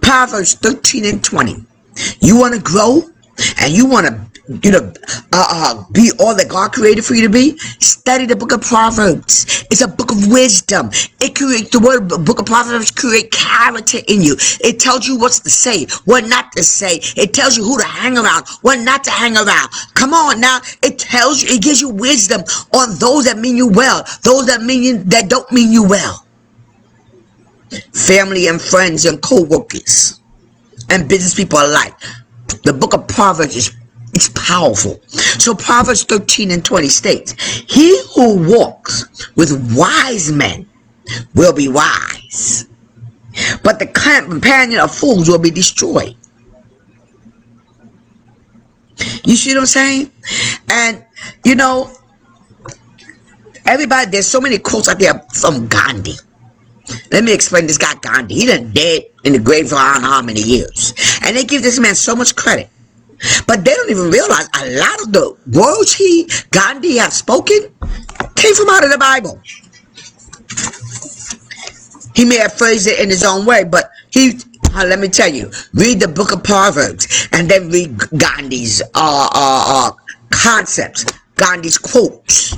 Proverbs 0.00 0.54
13 0.54 1.04
and 1.04 1.22
20. 1.22 1.56
You 2.20 2.38
want 2.38 2.54
to 2.54 2.60
grow 2.60 3.02
and 3.60 3.72
you 3.72 3.86
want 3.86 4.06
to 4.06 4.29
you 4.48 4.70
know, 4.70 4.92
uh, 5.32 5.46
uh, 5.50 5.84
be 5.92 6.10
all 6.18 6.34
that 6.34 6.48
God 6.48 6.72
created 6.72 7.04
for 7.04 7.14
you 7.14 7.22
to 7.22 7.28
be, 7.28 7.56
study 7.58 8.26
the 8.26 8.36
book 8.36 8.52
of 8.52 8.60
Proverbs. 8.60 9.64
It's 9.70 9.80
a 9.80 9.88
book 9.88 10.10
of 10.10 10.26
wisdom. 10.28 10.90
It 11.20 11.36
creates 11.36 11.70
the 11.70 11.78
word 11.78 12.08
book 12.08 12.40
of 12.40 12.46
Proverbs 12.46 12.90
create 12.90 13.30
character 13.30 13.98
in 14.08 14.22
you. 14.22 14.36
It 14.60 14.80
tells 14.80 15.06
you 15.06 15.18
what 15.18 15.32
to 15.32 15.50
say, 15.50 15.86
what 16.04 16.26
not 16.26 16.52
to 16.52 16.64
say. 16.64 17.00
It 17.16 17.32
tells 17.32 17.56
you 17.56 17.64
who 17.64 17.78
to 17.78 17.84
hang 17.84 18.18
around, 18.18 18.46
what 18.62 18.80
not 18.80 19.04
to 19.04 19.10
hang 19.10 19.36
around. 19.36 19.68
Come 19.94 20.12
on 20.12 20.40
now. 20.40 20.60
It 20.82 20.98
tells 20.98 21.42
you, 21.42 21.54
it 21.54 21.62
gives 21.62 21.80
you 21.80 21.90
wisdom 21.90 22.42
on 22.74 22.98
those 22.98 23.26
that 23.26 23.38
mean 23.38 23.56
you 23.56 23.68
well, 23.68 24.04
those 24.22 24.46
that 24.46 24.62
mean 24.62 24.82
you, 24.82 24.98
that 25.04 25.28
don't 25.28 25.50
mean 25.52 25.70
you 25.72 25.86
well. 25.86 26.26
Family 27.94 28.48
and 28.48 28.60
friends 28.60 29.04
and 29.04 29.22
co-workers 29.22 30.20
and 30.88 31.08
business 31.08 31.34
people 31.34 31.60
alike. 31.60 31.94
The 32.64 32.72
book 32.72 32.94
of 32.94 33.06
Proverbs 33.06 33.54
is 33.54 33.79
it's 34.12 34.28
powerful. 34.30 35.00
So 35.08 35.54
Proverbs 35.54 36.04
13 36.04 36.50
and 36.50 36.64
20 36.64 36.88
states, 36.88 37.32
He 37.68 38.00
who 38.14 38.52
walks 38.52 39.30
with 39.36 39.76
wise 39.76 40.32
men 40.32 40.68
will 41.34 41.52
be 41.52 41.68
wise, 41.68 42.66
but 43.62 43.78
the 43.78 43.86
companion 43.86 44.80
of 44.80 44.94
fools 44.94 45.28
will 45.28 45.38
be 45.38 45.50
destroyed. 45.50 46.16
You 49.24 49.36
see 49.36 49.54
what 49.54 49.60
I'm 49.60 49.66
saying? 49.66 50.10
And, 50.68 51.04
you 51.44 51.54
know, 51.54 51.90
everybody, 53.64 54.10
there's 54.10 54.26
so 54.26 54.40
many 54.40 54.58
quotes 54.58 54.88
out 54.88 54.98
there 54.98 55.18
from 55.34 55.68
Gandhi. 55.68 56.14
Let 57.12 57.24
me 57.24 57.32
explain 57.32 57.66
this 57.66 57.78
guy 57.78 57.94
Gandhi. 58.00 58.34
He 58.34 58.46
done 58.46 58.72
dead 58.72 59.02
in 59.24 59.32
the 59.32 59.38
grave 59.38 59.68
for 59.68 59.76
I 59.76 59.94
don't 59.94 60.02
know 60.02 60.08
how 60.08 60.22
many 60.22 60.42
years. 60.42 60.92
And 61.22 61.36
they 61.36 61.44
give 61.44 61.62
this 61.62 61.78
man 61.78 61.94
so 61.94 62.16
much 62.16 62.34
credit. 62.34 62.68
But 63.46 63.64
they 63.64 63.74
don't 63.74 63.90
even 63.90 64.10
realize 64.10 64.48
a 64.60 64.78
lot 64.78 65.00
of 65.02 65.12
the 65.12 65.36
words 65.52 65.94
he, 65.94 66.28
Gandhi, 66.50 66.96
has 66.96 67.14
spoken 67.16 67.74
came 68.36 68.54
from 68.54 68.68
out 68.70 68.84
of 68.84 68.90
the 68.90 68.98
Bible. 68.98 69.40
He 72.14 72.24
may 72.24 72.36
have 72.38 72.54
phrased 72.54 72.86
it 72.86 72.98
in 72.98 73.08
his 73.08 73.24
own 73.24 73.46
way, 73.46 73.64
but 73.64 73.90
he, 74.10 74.38
uh, 74.74 74.84
let 74.84 74.98
me 74.98 75.08
tell 75.08 75.32
you, 75.32 75.50
read 75.74 76.00
the 76.00 76.08
book 76.08 76.32
of 76.32 76.42
Proverbs 76.42 77.28
and 77.32 77.48
then 77.48 77.70
read 77.70 77.98
Gandhi's 78.16 78.82
uh, 78.82 78.86
uh, 78.94 79.28
uh, 79.34 79.92
concepts, 80.30 81.04
Gandhi's 81.36 81.78
quotes. 81.78 82.56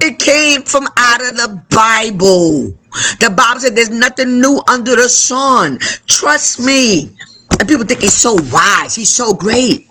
It 0.00 0.18
came 0.18 0.62
from 0.62 0.86
out 0.96 1.22
of 1.22 1.36
the 1.36 1.62
Bible. 1.70 2.76
The 3.20 3.32
Bible 3.34 3.60
said 3.60 3.74
there's 3.74 3.90
nothing 3.90 4.40
new 4.40 4.60
under 4.68 4.94
the 4.94 5.08
sun. 5.08 5.78
Trust 6.06 6.60
me. 6.60 7.16
And 7.58 7.68
people 7.68 7.84
think 7.84 8.00
he's 8.02 8.14
so 8.14 8.34
wise. 8.52 8.94
He's 8.94 9.14
so 9.14 9.34
great. 9.34 9.88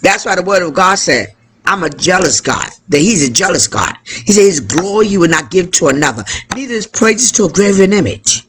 That's 0.00 0.24
why 0.24 0.36
the 0.36 0.42
word 0.42 0.62
of 0.62 0.74
God 0.74 0.96
said, 0.96 1.34
I'm 1.64 1.82
a 1.82 1.90
jealous 1.90 2.40
God. 2.40 2.68
That 2.88 2.98
he's 2.98 3.28
a 3.28 3.32
jealous 3.32 3.66
God. 3.66 3.96
He 4.04 4.32
said 4.32 4.42
his 4.42 4.60
glory 4.60 5.08
he 5.08 5.18
will 5.18 5.28
not 5.28 5.50
give 5.50 5.70
to 5.72 5.88
another. 5.88 6.24
Neither 6.54 6.74
his 6.74 6.86
praises 6.86 7.32
to 7.32 7.44
a 7.44 7.48
graven 7.50 7.92
image. 7.92 8.46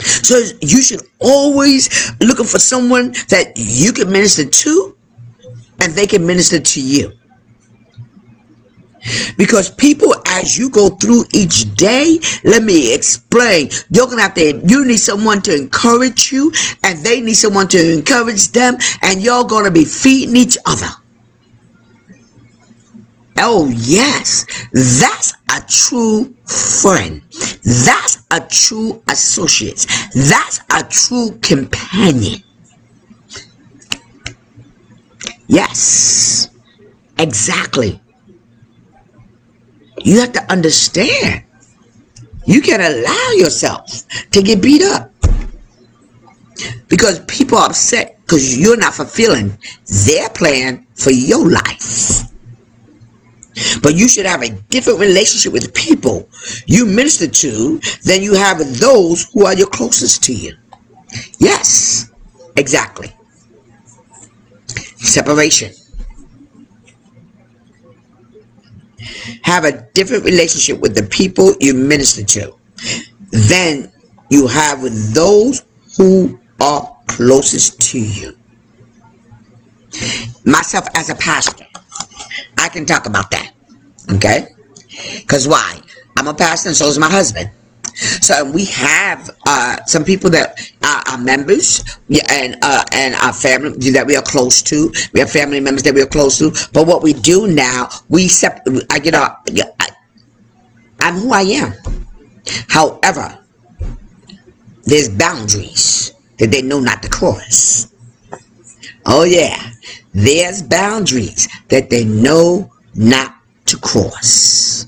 So 0.00 0.42
you 0.60 0.82
should 0.82 1.00
always 1.20 2.12
looking 2.20 2.44
for 2.44 2.58
someone 2.58 3.12
that 3.28 3.52
you 3.56 3.92
can 3.92 4.10
minister 4.12 4.44
to 4.44 4.96
and 5.80 5.92
they 5.94 6.06
can 6.06 6.26
minister 6.26 6.60
to 6.60 6.80
you. 6.80 7.12
Because 9.36 9.70
people, 9.70 10.14
as 10.26 10.56
you 10.56 10.70
go 10.70 10.90
through 10.90 11.24
each 11.32 11.74
day, 11.74 12.18
let 12.44 12.62
me 12.62 12.94
explain. 12.94 13.70
You're 13.90 14.06
gonna 14.06 14.22
have 14.22 14.34
to. 14.34 14.60
You 14.66 14.84
need 14.84 14.98
someone 14.98 15.42
to 15.42 15.54
encourage 15.54 16.32
you, 16.32 16.52
and 16.82 16.98
they 17.04 17.20
need 17.20 17.34
someone 17.34 17.68
to 17.68 17.92
encourage 17.92 18.48
them, 18.52 18.76
and 19.02 19.22
you're 19.22 19.44
gonna 19.44 19.70
be 19.70 19.84
feeding 19.84 20.36
each 20.36 20.58
other. 20.66 20.88
Oh, 23.38 23.68
yes, 23.68 24.46
that's 24.72 25.34
a 25.50 25.60
true 25.68 26.34
friend. 26.46 27.20
That's 27.64 28.22
a 28.30 28.40
true 28.40 29.02
associate. 29.08 29.86
That's 30.14 30.60
a 30.70 30.82
true 30.84 31.38
companion. 31.42 32.42
Yes, 35.48 36.48
exactly. 37.18 38.00
You 40.04 40.20
have 40.20 40.32
to 40.32 40.52
understand. 40.52 41.44
You 42.44 42.60
can't 42.60 42.82
allow 42.82 43.30
yourself 43.34 44.06
to 44.30 44.42
get 44.42 44.62
beat 44.62 44.82
up. 44.82 45.12
because 46.88 47.20
people 47.20 47.58
are 47.58 47.66
upset 47.66 48.18
because 48.22 48.58
you're 48.58 48.76
not 48.76 48.94
fulfilling 48.94 49.56
their 50.06 50.28
plan 50.30 50.86
for 50.94 51.10
your 51.10 51.48
life. 51.48 52.22
But 53.82 53.94
you 53.94 54.08
should 54.08 54.26
have 54.26 54.42
a 54.42 54.50
different 54.50 54.98
relationship 54.98 55.52
with 55.52 55.72
people 55.74 56.28
you 56.66 56.84
minister 56.84 57.26
to 57.26 57.80
than 58.04 58.22
you 58.22 58.34
have 58.34 58.58
with 58.58 58.78
those 58.78 59.30
who 59.32 59.46
are 59.46 59.54
your 59.54 59.68
closest 59.68 60.22
to 60.24 60.34
you. 60.34 60.54
Yes, 61.38 62.10
exactly. 62.56 63.12
Separation. 64.96 65.72
Have 69.42 69.64
a 69.64 69.82
different 69.92 70.24
relationship 70.24 70.80
with 70.80 70.94
the 70.94 71.04
people 71.04 71.54
you 71.60 71.74
minister 71.74 72.24
to 72.24 72.54
than 73.30 73.92
you 74.30 74.46
have 74.46 74.82
with 74.82 75.14
those 75.14 75.64
who 75.96 76.38
are 76.60 76.96
closest 77.06 77.80
to 77.80 77.98
you. 77.98 78.36
Myself 80.44 80.86
as 80.94 81.10
a 81.10 81.14
pastor, 81.14 81.66
I 82.58 82.68
can 82.68 82.84
talk 82.86 83.06
about 83.06 83.30
that. 83.30 83.52
Okay? 84.12 84.48
Because 85.18 85.48
why? 85.48 85.80
I'm 86.16 86.28
a 86.28 86.34
pastor 86.34 86.70
and 86.70 86.76
so 86.76 86.86
is 86.86 86.98
my 86.98 87.10
husband. 87.10 87.50
So 87.96 88.50
we 88.50 88.66
have 88.66 89.30
uh, 89.46 89.82
some 89.86 90.04
people 90.04 90.30
that 90.30 90.70
are, 90.84 91.16
members 91.18 91.82
and 92.30 92.56
uh, 92.60 92.84
and 92.92 93.14
our 93.16 93.32
family 93.32 93.90
that 93.90 94.06
we 94.06 94.16
are 94.16 94.22
close 94.22 94.60
to. 94.62 94.92
We 95.14 95.20
have 95.20 95.30
family 95.30 95.60
members 95.60 95.82
that 95.84 95.94
we 95.94 96.02
are 96.02 96.06
close 96.06 96.38
to. 96.38 96.52
But 96.72 96.86
what 96.86 97.02
we 97.02 97.14
do 97.14 97.46
now, 97.46 97.88
we 98.10 98.28
sep- 98.28 98.66
I 98.90 98.98
get 98.98 99.14
up. 99.14 99.48
I'm 101.00 101.14
who 101.14 101.32
I 101.32 101.42
am. 101.42 101.72
However, 102.68 103.38
there's 104.84 105.08
boundaries 105.08 106.12
that 106.38 106.50
they 106.50 106.62
know 106.62 106.80
not 106.80 107.02
to 107.02 107.08
cross. 107.08 107.92
Oh 109.06 109.24
yeah, 109.24 109.70
there's 110.12 110.62
boundaries 110.62 111.48
that 111.68 111.88
they 111.90 112.04
know 112.04 112.70
not 112.94 113.36
to 113.66 113.78
cross. 113.78 114.86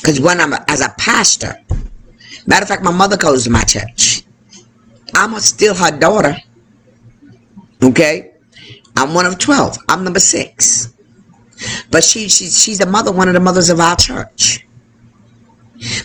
Because 0.00 0.20
when 0.20 0.40
I'm 0.40 0.52
as 0.68 0.80
a 0.80 0.90
pastor, 0.98 1.60
matter 2.46 2.62
of 2.62 2.68
fact, 2.68 2.82
my 2.82 2.92
mother 2.92 3.16
goes 3.16 3.44
to 3.44 3.50
my 3.50 3.62
church. 3.62 4.24
I'm 5.14 5.38
still 5.40 5.74
her 5.74 5.96
daughter. 5.96 6.36
Okay, 7.82 8.32
I'm 8.96 9.14
one 9.14 9.26
of 9.26 9.38
twelve. 9.38 9.76
I'm 9.88 10.04
number 10.04 10.20
six. 10.20 10.92
But 11.90 12.04
she, 12.04 12.28
she 12.28 12.46
she's 12.46 12.78
the 12.78 12.86
mother, 12.86 13.12
one 13.12 13.28
of 13.28 13.34
the 13.34 13.40
mothers 13.40 13.70
of 13.70 13.80
our 13.80 13.96
church. 13.96 14.66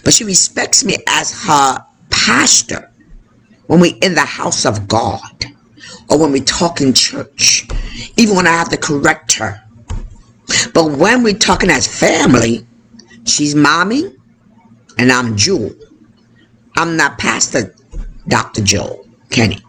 But 0.04 0.14
she 0.14 0.24
respects 0.24 0.84
me 0.84 0.98
as 1.08 1.44
her 1.46 1.86
pastor 2.10 2.92
when 3.68 3.80
we 3.80 3.90
in 4.02 4.14
the 4.14 4.22
house 4.22 4.66
of 4.66 4.88
God 4.88 5.46
or 6.10 6.20
when 6.20 6.32
we 6.32 6.42
talk 6.42 6.82
in 6.82 6.94
church, 6.94 7.68
even 8.18 8.36
when 8.36 8.48
I 8.48 8.52
have 8.52 8.70
to 8.70 8.78
correct 8.78 9.34
her. 9.34 9.62
But 10.74 10.92
when 10.92 11.24
we're 11.24 11.38
talking 11.38 11.70
as 11.70 11.88
family, 11.88 12.66
she's 13.26 13.56
mommy 13.56 14.16
and 14.98 15.12
I'm 15.12 15.36
Jewel. 15.36 15.72
I'm 16.78 16.96
not 16.96 17.18
Pastor 17.18 17.76
Dr. 18.28 18.62
Jewel 18.62 19.06
Kenny. 19.30 19.60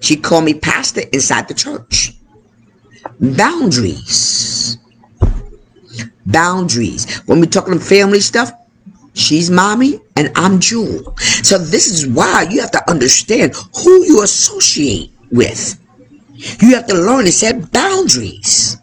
She 0.00 0.16
called 0.16 0.44
me 0.44 0.54
pastor 0.54 1.02
inside 1.12 1.48
the 1.48 1.54
church. 1.54 2.14
Boundaries. 3.20 4.78
Boundaries. 6.26 7.20
When 7.26 7.40
we're 7.40 7.46
talking 7.46 7.78
family 7.78 8.20
stuff, 8.20 8.52
she's 9.14 9.50
mommy 9.50 10.00
and 10.16 10.32
I'm 10.34 10.58
Jewel. 10.58 11.16
So 11.18 11.56
this 11.58 11.86
is 11.86 12.06
why 12.06 12.46
you 12.50 12.60
have 12.60 12.72
to 12.72 12.90
understand 12.90 13.54
who 13.76 14.04
you 14.04 14.22
associate 14.22 15.12
with. 15.30 15.78
You 16.60 16.74
have 16.74 16.86
to 16.88 16.94
learn 16.94 17.24
to 17.26 17.32
set 17.32 17.70
boundaries. 17.70 18.78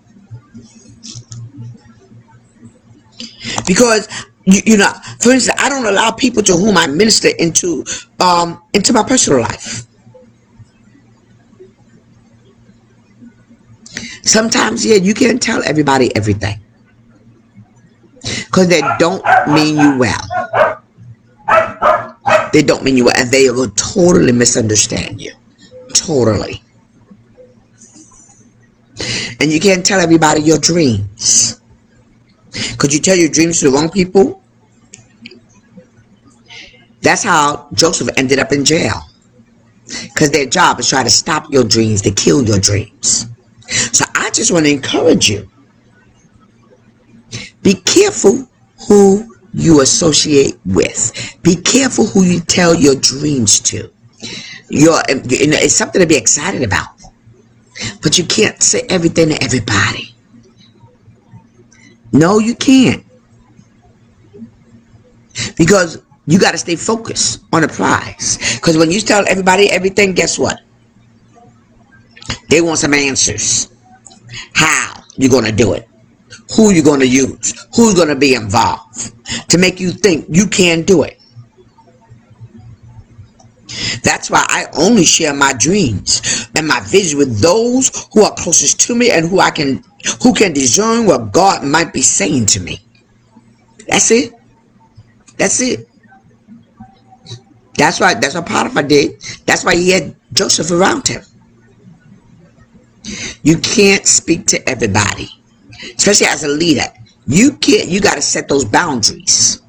Because 3.67 4.07
you, 4.45 4.61
you 4.65 4.77
know, 4.77 4.91
for 5.19 5.31
instance, 5.31 5.59
I 5.61 5.69
don't 5.69 5.85
allow 5.85 6.11
people 6.11 6.43
to 6.43 6.53
whom 6.53 6.77
I 6.77 6.87
minister 6.87 7.29
into 7.39 7.85
um 8.19 8.61
into 8.73 8.93
my 8.93 9.03
personal 9.03 9.41
life. 9.41 9.85
Sometimes, 14.23 14.85
yeah, 14.85 14.95
you 14.95 15.13
can't 15.13 15.41
tell 15.41 15.63
everybody 15.63 16.15
everything. 16.15 16.59
Because 18.45 18.67
they 18.67 18.81
don't 18.99 19.23
mean 19.47 19.77
you 19.77 19.97
well. 19.97 20.21
They 22.51 22.61
don't 22.61 22.83
mean 22.83 22.97
you 22.97 23.05
well, 23.05 23.15
and 23.17 23.29
they 23.31 23.49
will 23.49 23.69
totally 23.71 24.31
misunderstand 24.31 25.21
you. 25.21 25.33
Totally. 25.93 26.61
And 29.39 29.51
you 29.51 29.59
can't 29.59 29.85
tell 29.85 29.99
everybody 29.99 30.41
your 30.41 30.57
dreams. 30.57 31.58
Could 32.77 32.93
you 32.93 32.99
tell 32.99 33.15
your 33.15 33.29
dreams 33.29 33.59
to 33.59 33.69
the 33.69 33.71
wrong 33.71 33.89
people? 33.89 34.41
That's 37.01 37.23
how 37.23 37.67
Joseph 37.73 38.09
ended 38.17 38.39
up 38.39 38.51
in 38.51 38.65
jail. 38.65 39.01
Because 39.85 40.31
their 40.31 40.45
job 40.45 40.79
is 40.79 40.89
try 40.89 41.03
to 41.03 41.09
stop 41.09 41.51
your 41.51 41.63
dreams, 41.63 42.01
to 42.03 42.11
kill 42.11 42.43
your 42.43 42.59
dreams. 42.59 43.25
So 43.91 44.05
I 44.15 44.29
just 44.31 44.51
want 44.51 44.65
to 44.65 44.71
encourage 44.71 45.29
you. 45.29 45.49
Be 47.61 47.75
careful 47.75 48.47
who 48.87 49.35
you 49.53 49.81
associate 49.81 50.59
with. 50.65 51.37
Be 51.43 51.55
careful 51.55 52.05
who 52.05 52.23
you 52.23 52.39
tell 52.41 52.75
your 52.75 52.95
dreams 52.95 53.59
to. 53.61 53.91
You're, 54.69 55.01
it's 55.07 55.75
something 55.75 56.01
to 56.01 56.07
be 56.07 56.15
excited 56.15 56.63
about. 56.63 56.89
But 58.01 58.17
you 58.17 58.25
can't 58.25 58.61
say 58.61 58.85
everything 58.89 59.29
to 59.29 59.43
everybody. 59.43 60.13
No, 62.11 62.39
you 62.39 62.55
can't. 62.55 63.05
Because 65.57 66.01
you 66.25 66.39
got 66.39 66.51
to 66.51 66.57
stay 66.57 66.75
focused 66.75 67.43
on 67.53 67.61
the 67.61 67.67
prize. 67.67 68.37
Because 68.55 68.77
when 68.77 68.91
you 68.91 68.99
tell 68.99 69.27
everybody 69.27 69.69
everything, 69.69 70.13
guess 70.13 70.37
what? 70.37 70.59
They 72.49 72.61
want 72.61 72.79
some 72.79 72.93
answers. 72.93 73.69
How 74.53 75.03
you 75.17 75.29
going 75.29 75.45
to 75.45 75.51
do 75.51 75.73
it? 75.73 75.87
Who 76.55 76.71
you 76.71 76.83
going 76.83 76.99
to 76.99 77.07
use? 77.07 77.67
Who's 77.75 77.93
going 77.93 78.07
to 78.07 78.15
be 78.15 78.33
involved? 78.33 79.13
To 79.49 79.57
make 79.57 79.79
you 79.79 79.91
think 79.91 80.25
you 80.29 80.47
can 80.47 80.83
do 80.83 81.03
it. 81.03 81.18
That's 84.03 84.29
why 84.29 84.45
I 84.49 84.67
only 84.77 85.05
share 85.05 85.33
my 85.33 85.53
dreams 85.53 86.49
and 86.55 86.67
my 86.67 86.79
vision 86.81 87.19
with 87.19 87.39
those 87.41 88.07
who 88.13 88.23
are 88.23 88.33
closest 88.35 88.79
to 88.81 88.95
me 88.95 89.11
and 89.11 89.29
who 89.29 89.39
I 89.39 89.51
can 89.51 89.83
who 90.23 90.33
can 90.33 90.53
discern 90.53 91.05
what 91.05 91.31
God 91.31 91.63
might 91.63 91.93
be 91.93 92.01
saying 92.01 92.47
to 92.47 92.59
me. 92.61 92.79
That's 93.87 94.11
it. 94.11 94.33
That's 95.37 95.61
it. 95.61 95.89
That's 97.75 97.99
why 97.99 98.15
that's 98.15 98.35
what 98.35 98.45
Potiphar 98.45 98.83
did. 98.83 99.21
That's 99.45 99.63
why 99.63 99.75
he 99.75 99.91
had 99.91 100.15
Joseph 100.33 100.71
around 100.71 101.07
him. 101.07 101.23
You 103.43 103.57
can't 103.59 104.05
speak 104.05 104.47
to 104.47 104.69
everybody, 104.69 105.29
especially 105.97 106.27
as 106.27 106.43
a 106.43 106.49
leader. 106.49 106.85
You 107.27 107.53
can't. 107.57 107.89
You 107.89 108.01
got 108.01 108.15
to 108.15 108.21
set 108.21 108.47
those 108.49 108.65
boundaries. 108.65 109.61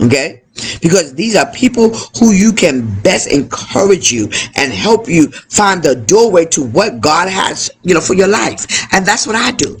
Okay? 0.00 0.39
Because 0.82 1.14
these 1.14 1.36
are 1.36 1.50
people 1.52 1.94
who 2.18 2.32
you 2.32 2.52
can 2.52 3.00
best 3.02 3.28
encourage 3.28 4.10
you 4.12 4.28
and 4.56 4.72
help 4.72 5.08
you 5.08 5.30
find 5.30 5.82
the 5.82 5.94
doorway 5.94 6.44
to 6.46 6.64
what 6.64 7.00
God 7.00 7.28
has, 7.28 7.70
you 7.82 7.94
know, 7.94 8.00
for 8.00 8.14
your 8.14 8.28
life. 8.28 8.66
And 8.92 9.06
that's 9.06 9.26
what 9.26 9.36
I 9.36 9.52
do. 9.52 9.78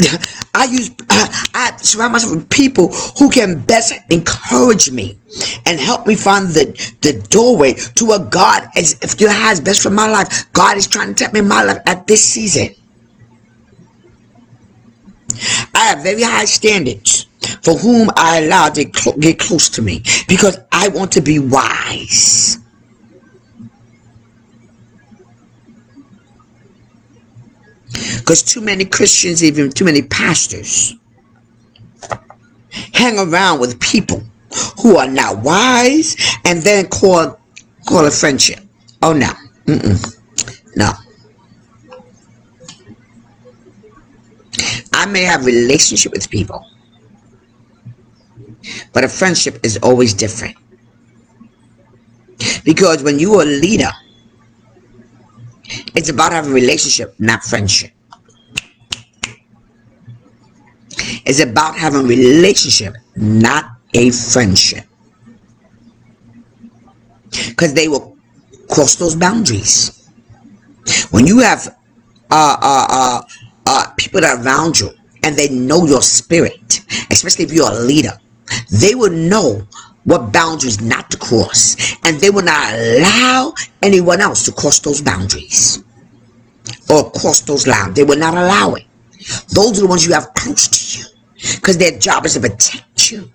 I 0.54 0.64
use 0.64 0.90
I 1.10 1.76
surround 1.76 2.12
myself 2.12 2.34
with 2.34 2.48
people 2.50 2.88
who 3.18 3.30
can 3.30 3.60
best 3.60 3.94
encourage 4.10 4.90
me 4.90 5.18
and 5.66 5.78
help 5.78 6.06
me 6.06 6.14
find 6.14 6.48
the, 6.48 6.66
the 7.02 7.20
doorway 7.28 7.74
to 7.74 8.06
what 8.06 8.30
God 8.30 8.68
is 8.76 8.98
if 9.02 9.20
you 9.20 9.28
has 9.28 9.60
best 9.60 9.82
for 9.82 9.90
my 9.90 10.10
life. 10.10 10.52
God 10.52 10.76
is 10.76 10.86
trying 10.86 11.14
to 11.14 11.24
take 11.24 11.32
me 11.32 11.40
in 11.40 11.48
my 11.48 11.62
life 11.62 11.78
at 11.86 12.06
this 12.06 12.24
season. 12.24 12.74
I 15.74 15.86
have 15.86 16.02
very 16.02 16.22
high 16.22 16.44
standards 16.46 17.26
for 17.62 17.74
whom 17.74 18.10
I 18.16 18.42
allow 18.42 18.68
to 18.70 18.84
get 18.84 19.38
close 19.38 19.68
to 19.70 19.82
me 19.82 20.02
because 20.28 20.58
I 20.72 20.88
want 20.88 21.12
to 21.12 21.20
be 21.20 21.38
wise. 21.38 22.58
Because 28.18 28.42
too 28.42 28.60
many 28.60 28.84
Christians, 28.84 29.42
even 29.42 29.70
too 29.70 29.84
many 29.84 30.02
pastors, 30.02 30.94
hang 32.94 33.18
around 33.18 33.60
with 33.60 33.80
people 33.80 34.22
who 34.80 34.96
are 34.96 35.08
not 35.08 35.38
wise 35.38 36.16
and 36.44 36.62
then 36.62 36.86
call 36.88 37.38
call 37.86 38.06
a 38.06 38.10
friendship. 38.10 38.60
Oh 39.02 39.12
no. 39.12 39.30
Mm-mm. 39.66 40.16
No. 40.76 40.92
I 44.92 45.06
may 45.06 45.22
have 45.22 45.46
relationship 45.46 46.12
with 46.12 46.28
people 46.28 46.64
But 48.92 49.04
a 49.04 49.08
friendship 49.08 49.58
is 49.62 49.78
always 49.82 50.14
different. 50.14 50.56
Because 52.64 53.02
when 53.02 53.18
you 53.18 53.34
are 53.34 53.42
a 53.42 53.46
leader, 53.46 53.90
it's 55.94 56.08
about 56.08 56.32
having 56.32 56.52
a 56.52 56.54
relationship, 56.54 57.14
not 57.18 57.42
friendship. 57.44 57.92
It's 61.24 61.40
about 61.40 61.76
having 61.76 62.06
relationship, 62.06 62.94
not 63.16 63.64
a 63.94 64.10
friendship. 64.10 64.84
Because 67.48 67.74
they 67.74 67.88
will 67.88 68.16
cross 68.68 68.96
those 68.96 69.14
boundaries. 69.14 70.08
When 71.10 71.26
you 71.26 71.38
have 71.40 71.68
uh, 72.30 72.56
uh, 72.60 72.86
uh, 72.90 73.22
uh, 73.66 73.90
people 73.96 74.20
that 74.20 74.38
are 74.38 74.44
around 74.44 74.78
you 74.80 74.90
and 75.22 75.36
they 75.36 75.48
know 75.48 75.86
your 75.86 76.02
spirit, 76.02 76.80
especially 77.10 77.44
if 77.44 77.52
you're 77.52 77.70
a 77.70 77.80
leader, 77.80 78.18
they 78.70 78.94
will 78.94 79.10
know 79.10 79.66
what 80.04 80.32
boundaries 80.32 80.80
not 80.80 81.10
to 81.10 81.16
cross 81.18 81.76
and 82.04 82.18
they 82.20 82.30
will 82.30 82.42
not 82.42 82.74
allow 82.74 83.54
anyone 83.82 84.20
else 84.20 84.44
to 84.44 84.52
cross 84.52 84.78
those 84.80 85.00
boundaries 85.02 85.82
or 86.90 87.10
cross 87.12 87.40
those 87.42 87.66
lines. 87.66 87.94
They 87.94 88.04
will 88.04 88.18
not 88.18 88.34
allow 88.34 88.74
it. 88.74 88.84
Those 89.48 89.78
are 89.78 89.82
the 89.82 89.86
ones 89.86 90.06
you 90.06 90.14
have 90.14 90.32
close 90.34 90.68
to 90.68 90.98
you 90.98 91.04
because 91.56 91.78
their 91.78 91.98
job 91.98 92.24
is 92.26 92.34
to 92.34 92.40
protect 92.40 93.10
you 93.10 93.30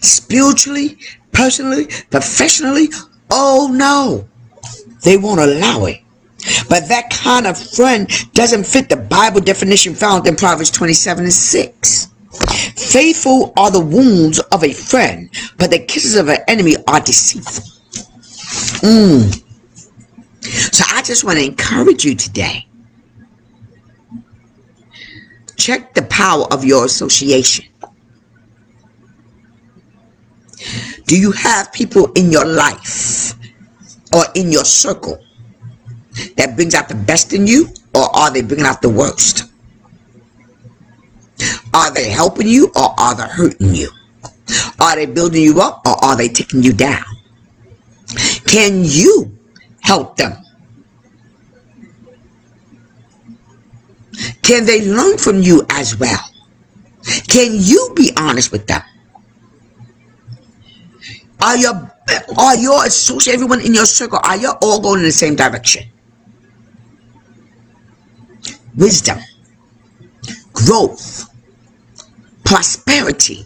spiritually 0.00 0.98
personally 1.32 1.86
professionally. 2.10 2.88
Oh 3.30 3.70
no. 3.72 4.28
They 5.02 5.16
won't 5.16 5.40
allow 5.40 5.84
it. 5.86 6.00
But 6.68 6.88
that 6.88 7.10
kind 7.10 7.46
of 7.46 7.58
friend 7.58 8.08
doesn't 8.32 8.64
fit 8.66 8.88
the 8.88 8.96
bible 8.96 9.40
definition 9.40 9.94
found 9.94 10.26
in 10.26 10.36
proverbs 10.36 10.70
27 10.70 11.24
and 11.24 11.32
6 11.32 12.08
Faithful 12.76 13.52
are 13.56 13.70
the 13.70 13.80
wounds 13.80 14.38
of 14.38 14.64
a 14.64 14.72
friend, 14.72 15.30
but 15.58 15.70
the 15.70 15.78
kisses 15.78 16.16
of 16.16 16.28
an 16.28 16.38
enemy 16.48 16.74
are 16.86 17.00
deceitful. 17.00 17.64
Mm. 18.88 19.42
So 20.72 20.84
I 20.88 21.02
just 21.02 21.24
want 21.24 21.38
to 21.38 21.44
encourage 21.44 22.04
you 22.04 22.14
today. 22.14 22.66
Check 25.56 25.94
the 25.94 26.02
power 26.02 26.44
of 26.52 26.64
your 26.64 26.84
association. 26.84 27.66
Do 31.06 31.18
you 31.18 31.32
have 31.32 31.72
people 31.72 32.12
in 32.12 32.30
your 32.30 32.44
life 32.44 33.34
or 34.12 34.24
in 34.34 34.50
your 34.50 34.64
circle 34.64 35.18
that 36.36 36.54
brings 36.56 36.74
out 36.74 36.88
the 36.88 36.94
best 36.94 37.32
in 37.32 37.46
you 37.46 37.68
or 37.94 38.14
are 38.16 38.30
they 38.30 38.42
bringing 38.42 38.66
out 38.66 38.82
the 38.82 38.88
worst? 38.88 39.53
Are 41.72 41.92
they 41.92 42.08
helping 42.08 42.48
you 42.48 42.70
or 42.76 42.94
are 42.98 43.14
they 43.14 43.24
hurting 43.24 43.74
you? 43.74 43.90
Are 44.78 44.96
they 44.96 45.06
building 45.06 45.42
you 45.42 45.60
up 45.60 45.82
or 45.86 46.02
are 46.04 46.16
they 46.16 46.28
taking 46.28 46.62
you 46.62 46.72
down? 46.72 47.04
Can 48.46 48.84
you 48.84 49.36
help 49.80 50.16
them? 50.16 50.32
Can 54.42 54.64
they 54.66 54.86
learn 54.86 55.18
from 55.18 55.40
you 55.42 55.66
as 55.70 55.98
well? 55.98 56.20
Can 57.28 57.56
you 57.56 57.92
be 57.96 58.12
honest 58.16 58.52
with 58.52 58.66
them? 58.66 58.82
Are 61.42 61.56
your 61.56 61.90
are 62.38 62.56
your 62.56 62.84
associate 62.86 63.34
everyone 63.34 63.60
in 63.60 63.74
your 63.74 63.86
circle 63.86 64.20
are 64.22 64.36
you 64.36 64.52
all 64.62 64.80
going 64.80 65.00
in 65.00 65.04
the 65.04 65.12
same 65.12 65.36
direction? 65.36 65.84
Wisdom, 68.76 69.18
growth, 70.54 71.28
prosperity. 72.44 73.44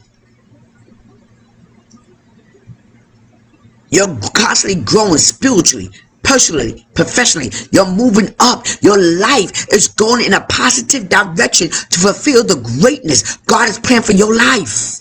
You're 3.90 4.18
constantly 4.34 4.82
growing 4.84 5.18
spiritually, 5.18 5.90
personally, 6.22 6.86
professionally. 6.94 7.50
You're 7.72 7.90
moving 7.90 8.34
up. 8.38 8.66
Your 8.82 8.98
life 8.98 9.66
is 9.72 9.88
going 9.88 10.26
in 10.26 10.34
a 10.34 10.42
positive 10.42 11.08
direction 11.08 11.70
to 11.70 11.98
fulfill 11.98 12.44
the 12.44 12.56
greatness 12.80 13.38
God 13.38 13.66
has 13.66 13.78
planned 13.78 14.04
for 14.04 14.12
your 14.12 14.36
life. 14.36 15.00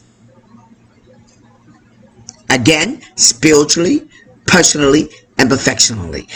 Again, 2.49 3.01
spiritually, 3.15 4.07
personally, 4.47 5.09
and 5.37 5.49
professionally. 5.49 6.27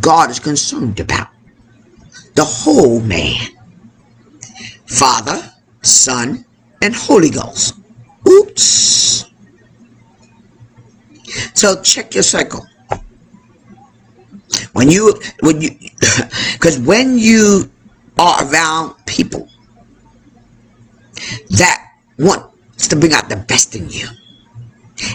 God 0.00 0.30
is 0.30 0.40
concerned 0.40 0.98
about 0.98 1.28
the 2.34 2.44
whole 2.44 3.00
man. 3.00 3.59
Father, 4.90 5.40
Son, 5.82 6.44
and 6.82 6.94
Holy 6.94 7.30
Ghost. 7.30 7.76
Oops. 8.28 9.24
So 11.54 11.80
check 11.82 12.14
your 12.14 12.24
cycle. 12.24 12.66
When 14.72 14.90
you, 14.90 15.14
when 15.40 15.60
you, 15.60 15.70
because 16.52 16.78
when 16.80 17.16
you 17.16 17.70
are 18.18 18.44
around 18.50 18.96
people 19.06 19.48
that 21.50 21.92
want 22.18 22.50
to 22.78 22.96
bring 22.96 23.12
out 23.12 23.28
the 23.28 23.36
best 23.36 23.76
in 23.76 23.88
you, 23.90 24.08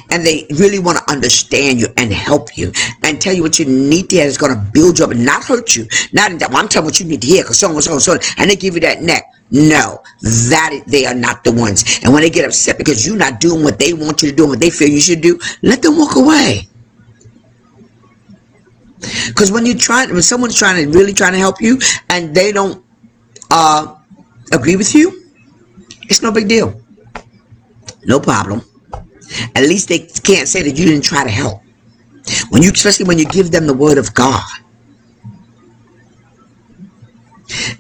and 0.10 0.26
they 0.26 0.46
really 0.52 0.80
want 0.80 0.98
to 0.98 1.12
understand 1.12 1.80
you 1.80 1.88
and 1.98 2.12
help 2.12 2.58
you 2.58 2.72
and 3.04 3.22
tell 3.22 3.34
you 3.34 3.42
what 3.44 3.60
you 3.60 3.66
need 3.66 4.10
to 4.10 4.18
hear 4.18 4.26
is 4.26 4.38
going 4.38 4.54
to 4.54 4.72
build 4.74 5.00
you 5.00 5.06
up 5.06 5.12
and 5.12 5.26
not 5.26 5.44
hurt 5.44 5.76
you. 5.76 5.88
Not 6.14 6.38
that, 6.40 6.50
well, 6.50 6.58
I'm 6.58 6.68
telling 6.68 6.86
what 6.86 7.00
you 7.00 7.06
need 7.06 7.22
to 7.22 7.28
hear 7.28 7.44
because 7.44 7.60
so 7.60 7.70
and 7.70 7.84
so 7.84 7.94
and 7.94 8.02
so, 8.02 8.18
and 8.38 8.50
they 8.50 8.56
give 8.56 8.76
you 8.76 8.82
that 8.82 9.02
neck. 9.02 9.24
No, 9.52 10.02
that 10.22 10.84
they 10.88 11.06
are 11.06 11.14
not 11.14 11.44
the 11.44 11.52
ones. 11.52 12.00
And 12.04 12.12
when 12.14 12.24
they 12.24 12.30
get 12.30 12.46
upset 12.46 12.78
because 12.78 13.06
you're 13.06 13.16
not 13.16 13.40
doing 13.40 13.64
what 13.64 13.78
they 13.78 13.94
want 13.94 14.24
you 14.24 14.30
to 14.30 14.36
do 14.36 14.44
and 14.44 14.52
what 14.52 14.60
they 14.60 14.70
feel 14.70 14.90
you 14.90 15.00
should 15.00 15.22
do, 15.22 15.40
let 15.62 15.82
them 15.82 15.98
walk 15.98 16.16
away. 16.16 16.68
Because 19.28 19.52
when 19.52 19.66
you 19.66 19.76
try, 19.76 20.06
when 20.08 20.22
someone's 20.24 20.58
trying 20.58 20.84
to 20.84 20.98
really 20.98 21.14
trying 21.14 21.34
to 21.34 21.38
help 21.38 21.62
you 21.62 21.80
and 22.10 22.34
they 22.34 22.52
don't 22.52 22.84
uh, 23.52 23.96
agree 24.52 24.76
with 24.76 24.96
you, 24.96 25.24
it's 26.10 26.22
no 26.22 26.32
big 26.32 26.48
deal. 26.48 26.82
No 28.06 28.20
problem. 28.20 28.62
At 29.56 29.64
least 29.64 29.90
they 29.90 30.00
can't 30.00 30.48
say 30.48 30.62
that 30.64 30.78
you 30.78 30.86
didn't 30.86 31.04
try 31.04 31.24
to 31.24 31.30
help. 31.30 31.62
When 32.50 32.64
you, 32.64 32.72
especially 32.72 33.06
when 33.06 33.20
you 33.20 33.26
give 33.26 33.52
them 33.52 33.68
the 33.68 33.74
word 33.74 33.98
of 33.98 34.14
God, 34.14 34.44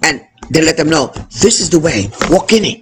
and 0.04 0.26
they 0.50 0.62
let 0.62 0.78
them 0.78 0.89
know 0.89 1.08
this 1.41 1.60
is 1.60 1.70
the 1.70 1.80
way. 1.80 2.10
Walk 2.30 2.54
in 2.54 2.65
it. 2.65 2.82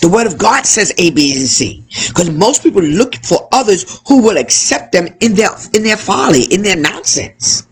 The 0.00 0.08
word 0.08 0.26
of 0.26 0.38
God 0.38 0.66
says 0.66 0.92
A, 0.98 1.10
B, 1.10 1.32
and 1.36 1.46
C. 1.48 1.84
Because 2.08 2.30
most 2.30 2.62
people 2.62 2.82
look 2.82 3.14
for 3.16 3.48
others 3.52 4.00
who 4.06 4.22
will 4.22 4.38
accept 4.38 4.92
them 4.92 5.08
in 5.20 5.34
their 5.34 5.50
in 5.74 5.82
their 5.82 5.96
folly, 5.96 6.44
in 6.50 6.62
their 6.62 6.76
nonsense. 6.76 7.66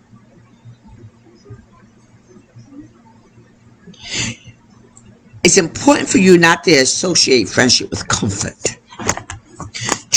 It's 5.44 5.59
important 5.59 6.09
for 6.09 6.18
you 6.18 6.38
not 6.38 6.64
to 6.64 6.72
associate 6.72 7.49
friendship 7.49 7.90
with 7.90 8.07
comfort. 8.09 8.76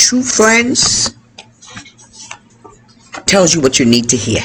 True 0.02 0.24
friends 0.24 1.14
tells 3.26 3.54
you 3.54 3.60
what 3.60 3.80
you 3.80 3.86
need 3.86 4.08
to 4.10 4.16
hear. 4.16 4.42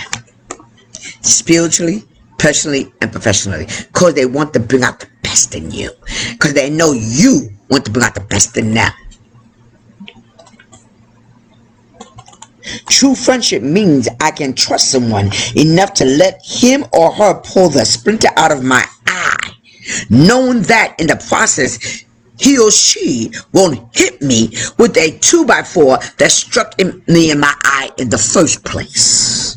Spiritually, 1.22 2.02
personally 2.38 2.92
and 3.00 3.10
professionally. 3.12 3.66
Because 3.66 4.14
they 4.14 4.26
want 4.26 4.52
to 4.54 4.60
bring 4.60 4.82
out 4.82 4.98
the 4.98 5.08
best 5.22 5.54
in 5.54 5.70
you. 5.70 5.90
Because 6.32 6.54
they 6.54 6.68
know 6.68 6.92
you 6.92 7.48
want 7.70 7.84
to 7.86 7.92
bring 7.92 8.04
out 8.04 8.14
the 8.14 8.20
best 8.20 8.58
in 8.58 8.74
them. 8.74 8.92
True 12.88 13.14
friendship 13.14 13.62
means 13.62 14.08
I 14.20 14.32
can 14.32 14.54
trust 14.54 14.90
someone 14.90 15.30
enough 15.54 15.94
to 15.94 16.04
let 16.04 16.42
him 16.44 16.84
or 16.92 17.12
her 17.12 17.40
pull 17.40 17.68
the 17.68 17.84
splinter 17.86 18.28
out 18.36 18.50
of 18.50 18.64
my 18.64 18.84
eye, 19.06 19.52
knowing 20.10 20.62
that 20.62 20.96
in 20.98 21.06
the 21.06 21.16
process 21.28 22.03
he 22.38 22.58
or 22.58 22.70
she 22.70 23.30
won't 23.52 23.96
hit 23.96 24.20
me 24.20 24.48
with 24.78 24.96
a 24.96 25.18
2 25.18 25.46
by 25.46 25.62
4 25.62 25.98
that 26.18 26.32
struck 26.32 26.78
me 26.78 27.30
in 27.30 27.40
my 27.40 27.54
eye 27.64 27.90
in 27.98 28.08
the 28.08 28.18
first 28.18 28.64
place. 28.64 29.56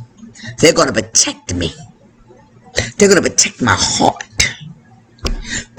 They're 0.59 0.73
going 0.73 0.87
to 0.87 0.93
protect 0.93 1.53
me. 1.53 1.73
They're 2.97 3.09
going 3.09 3.21
to 3.21 3.29
protect 3.29 3.61
my 3.61 3.75
heart. 3.77 4.23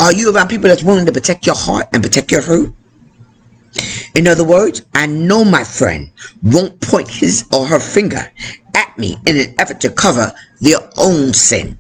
Are 0.00 0.12
you 0.12 0.34
around 0.34 0.48
people 0.48 0.68
that's 0.68 0.82
willing 0.82 1.06
to 1.06 1.12
protect 1.12 1.46
your 1.46 1.54
heart 1.54 1.88
and 1.92 2.02
protect 2.02 2.30
your 2.30 2.42
hurt? 2.42 2.72
In 4.14 4.26
other 4.26 4.44
words, 4.44 4.82
I 4.94 5.06
know 5.06 5.44
my 5.44 5.62
friend 5.62 6.11
won't 6.42 6.80
point 6.80 7.08
his 7.08 7.44
or 7.52 7.66
her 7.66 7.78
finger 7.78 8.32
at 8.74 8.98
me 8.98 9.16
in 9.26 9.37
an 9.37 9.54
effort 9.58 9.80
to 9.82 9.90
cover 9.90 10.32
their 10.61 10.78
own 10.96 11.32
sin, 11.32 11.78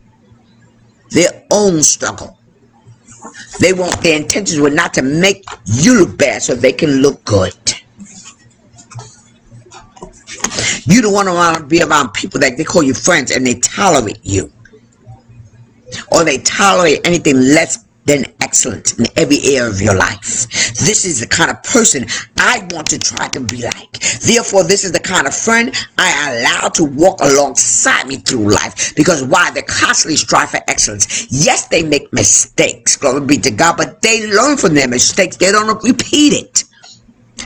their 1.10 1.44
own 1.50 1.82
struggle. 1.82 2.37
They 3.60 3.72
want 3.72 4.00
their 4.02 4.16
intentions 4.16 4.60
were 4.60 4.70
not 4.70 4.94
to 4.94 5.02
make 5.02 5.44
you 5.64 6.00
look 6.00 6.18
bad 6.18 6.42
so 6.42 6.54
they 6.54 6.72
can 6.72 7.02
look 7.02 7.24
good. 7.24 7.54
You 10.84 11.02
don't 11.02 11.12
want 11.12 11.58
to 11.58 11.64
be 11.64 11.82
around 11.82 12.12
people 12.12 12.40
that 12.40 12.56
they 12.56 12.64
call 12.64 12.82
you 12.82 12.94
friends 12.94 13.30
and 13.30 13.46
they 13.46 13.54
tolerate 13.54 14.20
you 14.22 14.50
or 16.12 16.24
they 16.24 16.38
tolerate 16.38 17.06
anything 17.06 17.36
less 17.36 17.84
then 18.08 18.24
excellent 18.40 18.98
in 18.98 19.06
every 19.16 19.38
area 19.44 19.68
of 19.68 19.80
your 19.80 19.94
life. 19.94 20.48
This 20.78 21.04
is 21.04 21.20
the 21.20 21.26
kind 21.26 21.50
of 21.50 21.62
person 21.62 22.06
I 22.38 22.66
want 22.70 22.86
to 22.88 22.98
try 22.98 23.28
to 23.28 23.40
be 23.40 23.62
like. 23.62 23.98
Therefore, 24.20 24.64
this 24.64 24.84
is 24.84 24.92
the 24.92 25.00
kind 25.00 25.26
of 25.26 25.34
friend 25.34 25.74
I 25.98 26.10
allow 26.30 26.68
to 26.70 26.84
walk 26.84 27.20
alongside 27.20 28.06
me 28.06 28.16
through 28.16 28.50
life. 28.50 28.94
Because 28.96 29.22
why? 29.24 29.50
They 29.50 29.62
constantly 29.62 30.16
strive 30.16 30.50
for 30.50 30.60
excellence. 30.68 31.26
Yes, 31.30 31.68
they 31.68 31.82
make 31.82 32.12
mistakes. 32.12 32.96
Glory 32.96 33.26
be 33.26 33.36
to 33.38 33.50
God, 33.50 33.76
but 33.76 34.00
they 34.00 34.32
learn 34.32 34.56
from 34.56 34.74
their 34.74 34.88
mistakes. 34.88 35.36
They 35.36 35.52
don't 35.52 35.82
repeat 35.84 36.32
it. 36.32 36.64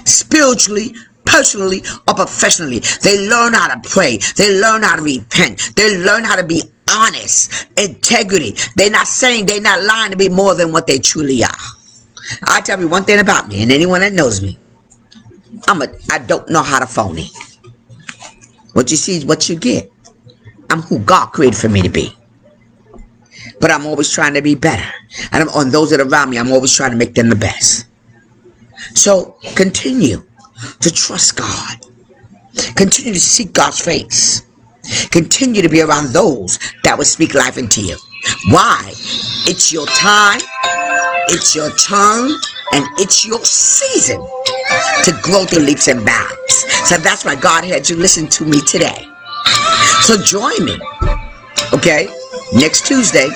Spiritually, 0.07 0.95
personally 1.25 1.83
or 2.09 2.15
professionally. 2.15 2.81
They 3.03 3.29
learn 3.29 3.55
how 3.55 3.75
to 3.75 3.89
pray. 3.89 4.19
They 4.37 4.61
learn 4.61 4.83
how 4.83 4.97
to 4.97 5.03
repent. 5.03 5.75
They 5.77 5.99
learn 5.99 6.25
how 6.25 6.37
to 6.37 6.45
be 6.45 6.63
honest, 6.93 7.67
integrity. 7.77 8.55
They're 8.77 8.91
not 8.91 9.07
saying 9.07 9.47
they're 9.47 9.61
not 9.61 9.83
lying 9.83 10.11
to 10.11 10.17
be 10.17 10.29
more 10.29 10.55
than 10.55 10.73
what 10.73 10.87
they 10.87 10.99
truly 10.99 11.43
are. 11.43 11.51
I 12.45 12.61
tell 12.61 12.81
you 12.81 12.89
one 12.89 13.05
thing 13.05 13.21
about 13.21 13.49
me, 13.49 13.63
and 13.63 13.73
anyone 13.73 14.01
that 14.01 14.13
knows 14.13 14.43
me, 14.43 14.59
I'm 15.69 15.83
a 15.83 15.89
I 16.11 16.19
don't 16.19 16.49
know 16.49 16.63
how 16.63 16.79
to 16.79 16.87
phone. 16.87 17.19
What 18.73 18.91
you 18.91 18.97
see 18.97 19.17
is 19.17 19.25
what 19.25 19.49
you 19.49 19.57
get. 19.57 19.91
I'm 20.71 20.81
who 20.81 20.99
God 21.01 21.27
created 21.27 21.59
for 21.59 21.69
me 21.69 21.83
to 21.83 21.89
be. 21.91 22.17
But 23.61 23.71
I'm 23.71 23.87
always 23.87 24.11
trying 24.11 24.35
to 24.35 24.43
be 24.43 24.55
better. 24.55 24.91
And 25.31 25.43
I'm, 25.43 25.49
on 25.51 25.71
those 25.71 25.91
that 25.91 26.01
are 26.01 26.09
around 26.09 26.31
me, 26.31 26.39
I'm 26.39 26.51
always 26.51 26.75
trying 26.75 26.91
to 26.91 26.97
make 26.97 27.15
them 27.15 27.29
the 27.29 27.37
best. 27.37 27.87
So 28.95 29.37
continue 29.55 30.25
to 30.81 30.91
trust 30.91 31.37
God. 31.37 31.87
Continue 32.75 33.15
to 33.15 33.21
seek 33.21 33.53
God's 33.53 33.81
face. 33.81 34.43
Continue 35.11 35.63
to 35.63 35.69
be 35.69 35.83
around 35.83 36.13
those 36.13 36.59
that 36.85 36.97
will 36.97 37.05
speak 37.05 37.35
life 37.35 37.59
into 37.59 37.83
you. 37.83 37.97
Why? 38.51 38.81
It's 39.47 39.73
your 39.73 39.87
time, 39.87 40.41
it's 41.29 41.55
your 41.55 41.71
turn, 41.73 42.31
and 42.73 42.87
it's 42.99 43.27
your 43.27 43.45
season 43.45 44.21
to 45.05 45.13
grow 45.23 45.45
through 45.45 45.65
leaps 45.65 45.89
and 45.89 46.05
bounds. 46.05 46.55
So 46.89 46.97
that's 46.99 47.25
why 47.25 47.37
God 47.37 47.65
had 47.65 47.89
you 47.89 47.97
listen 47.97 48.29
to 48.29 48.45
me 48.45 48.61
today. 48.63 49.09
So 50.03 50.17
join 50.23 50.65
me, 50.65 50.79
okay? 51.73 52.09
Next 52.55 52.87
Tuesday, 52.87 53.29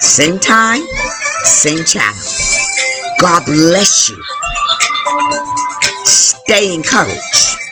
same 0.00 0.38
time, 0.38 0.82
same 1.44 1.84
channel. 1.84 2.22
God 3.20 3.44
bless 3.46 4.10
you. 4.10 4.22
Stay 6.04 6.74
encouraged. 6.74 7.63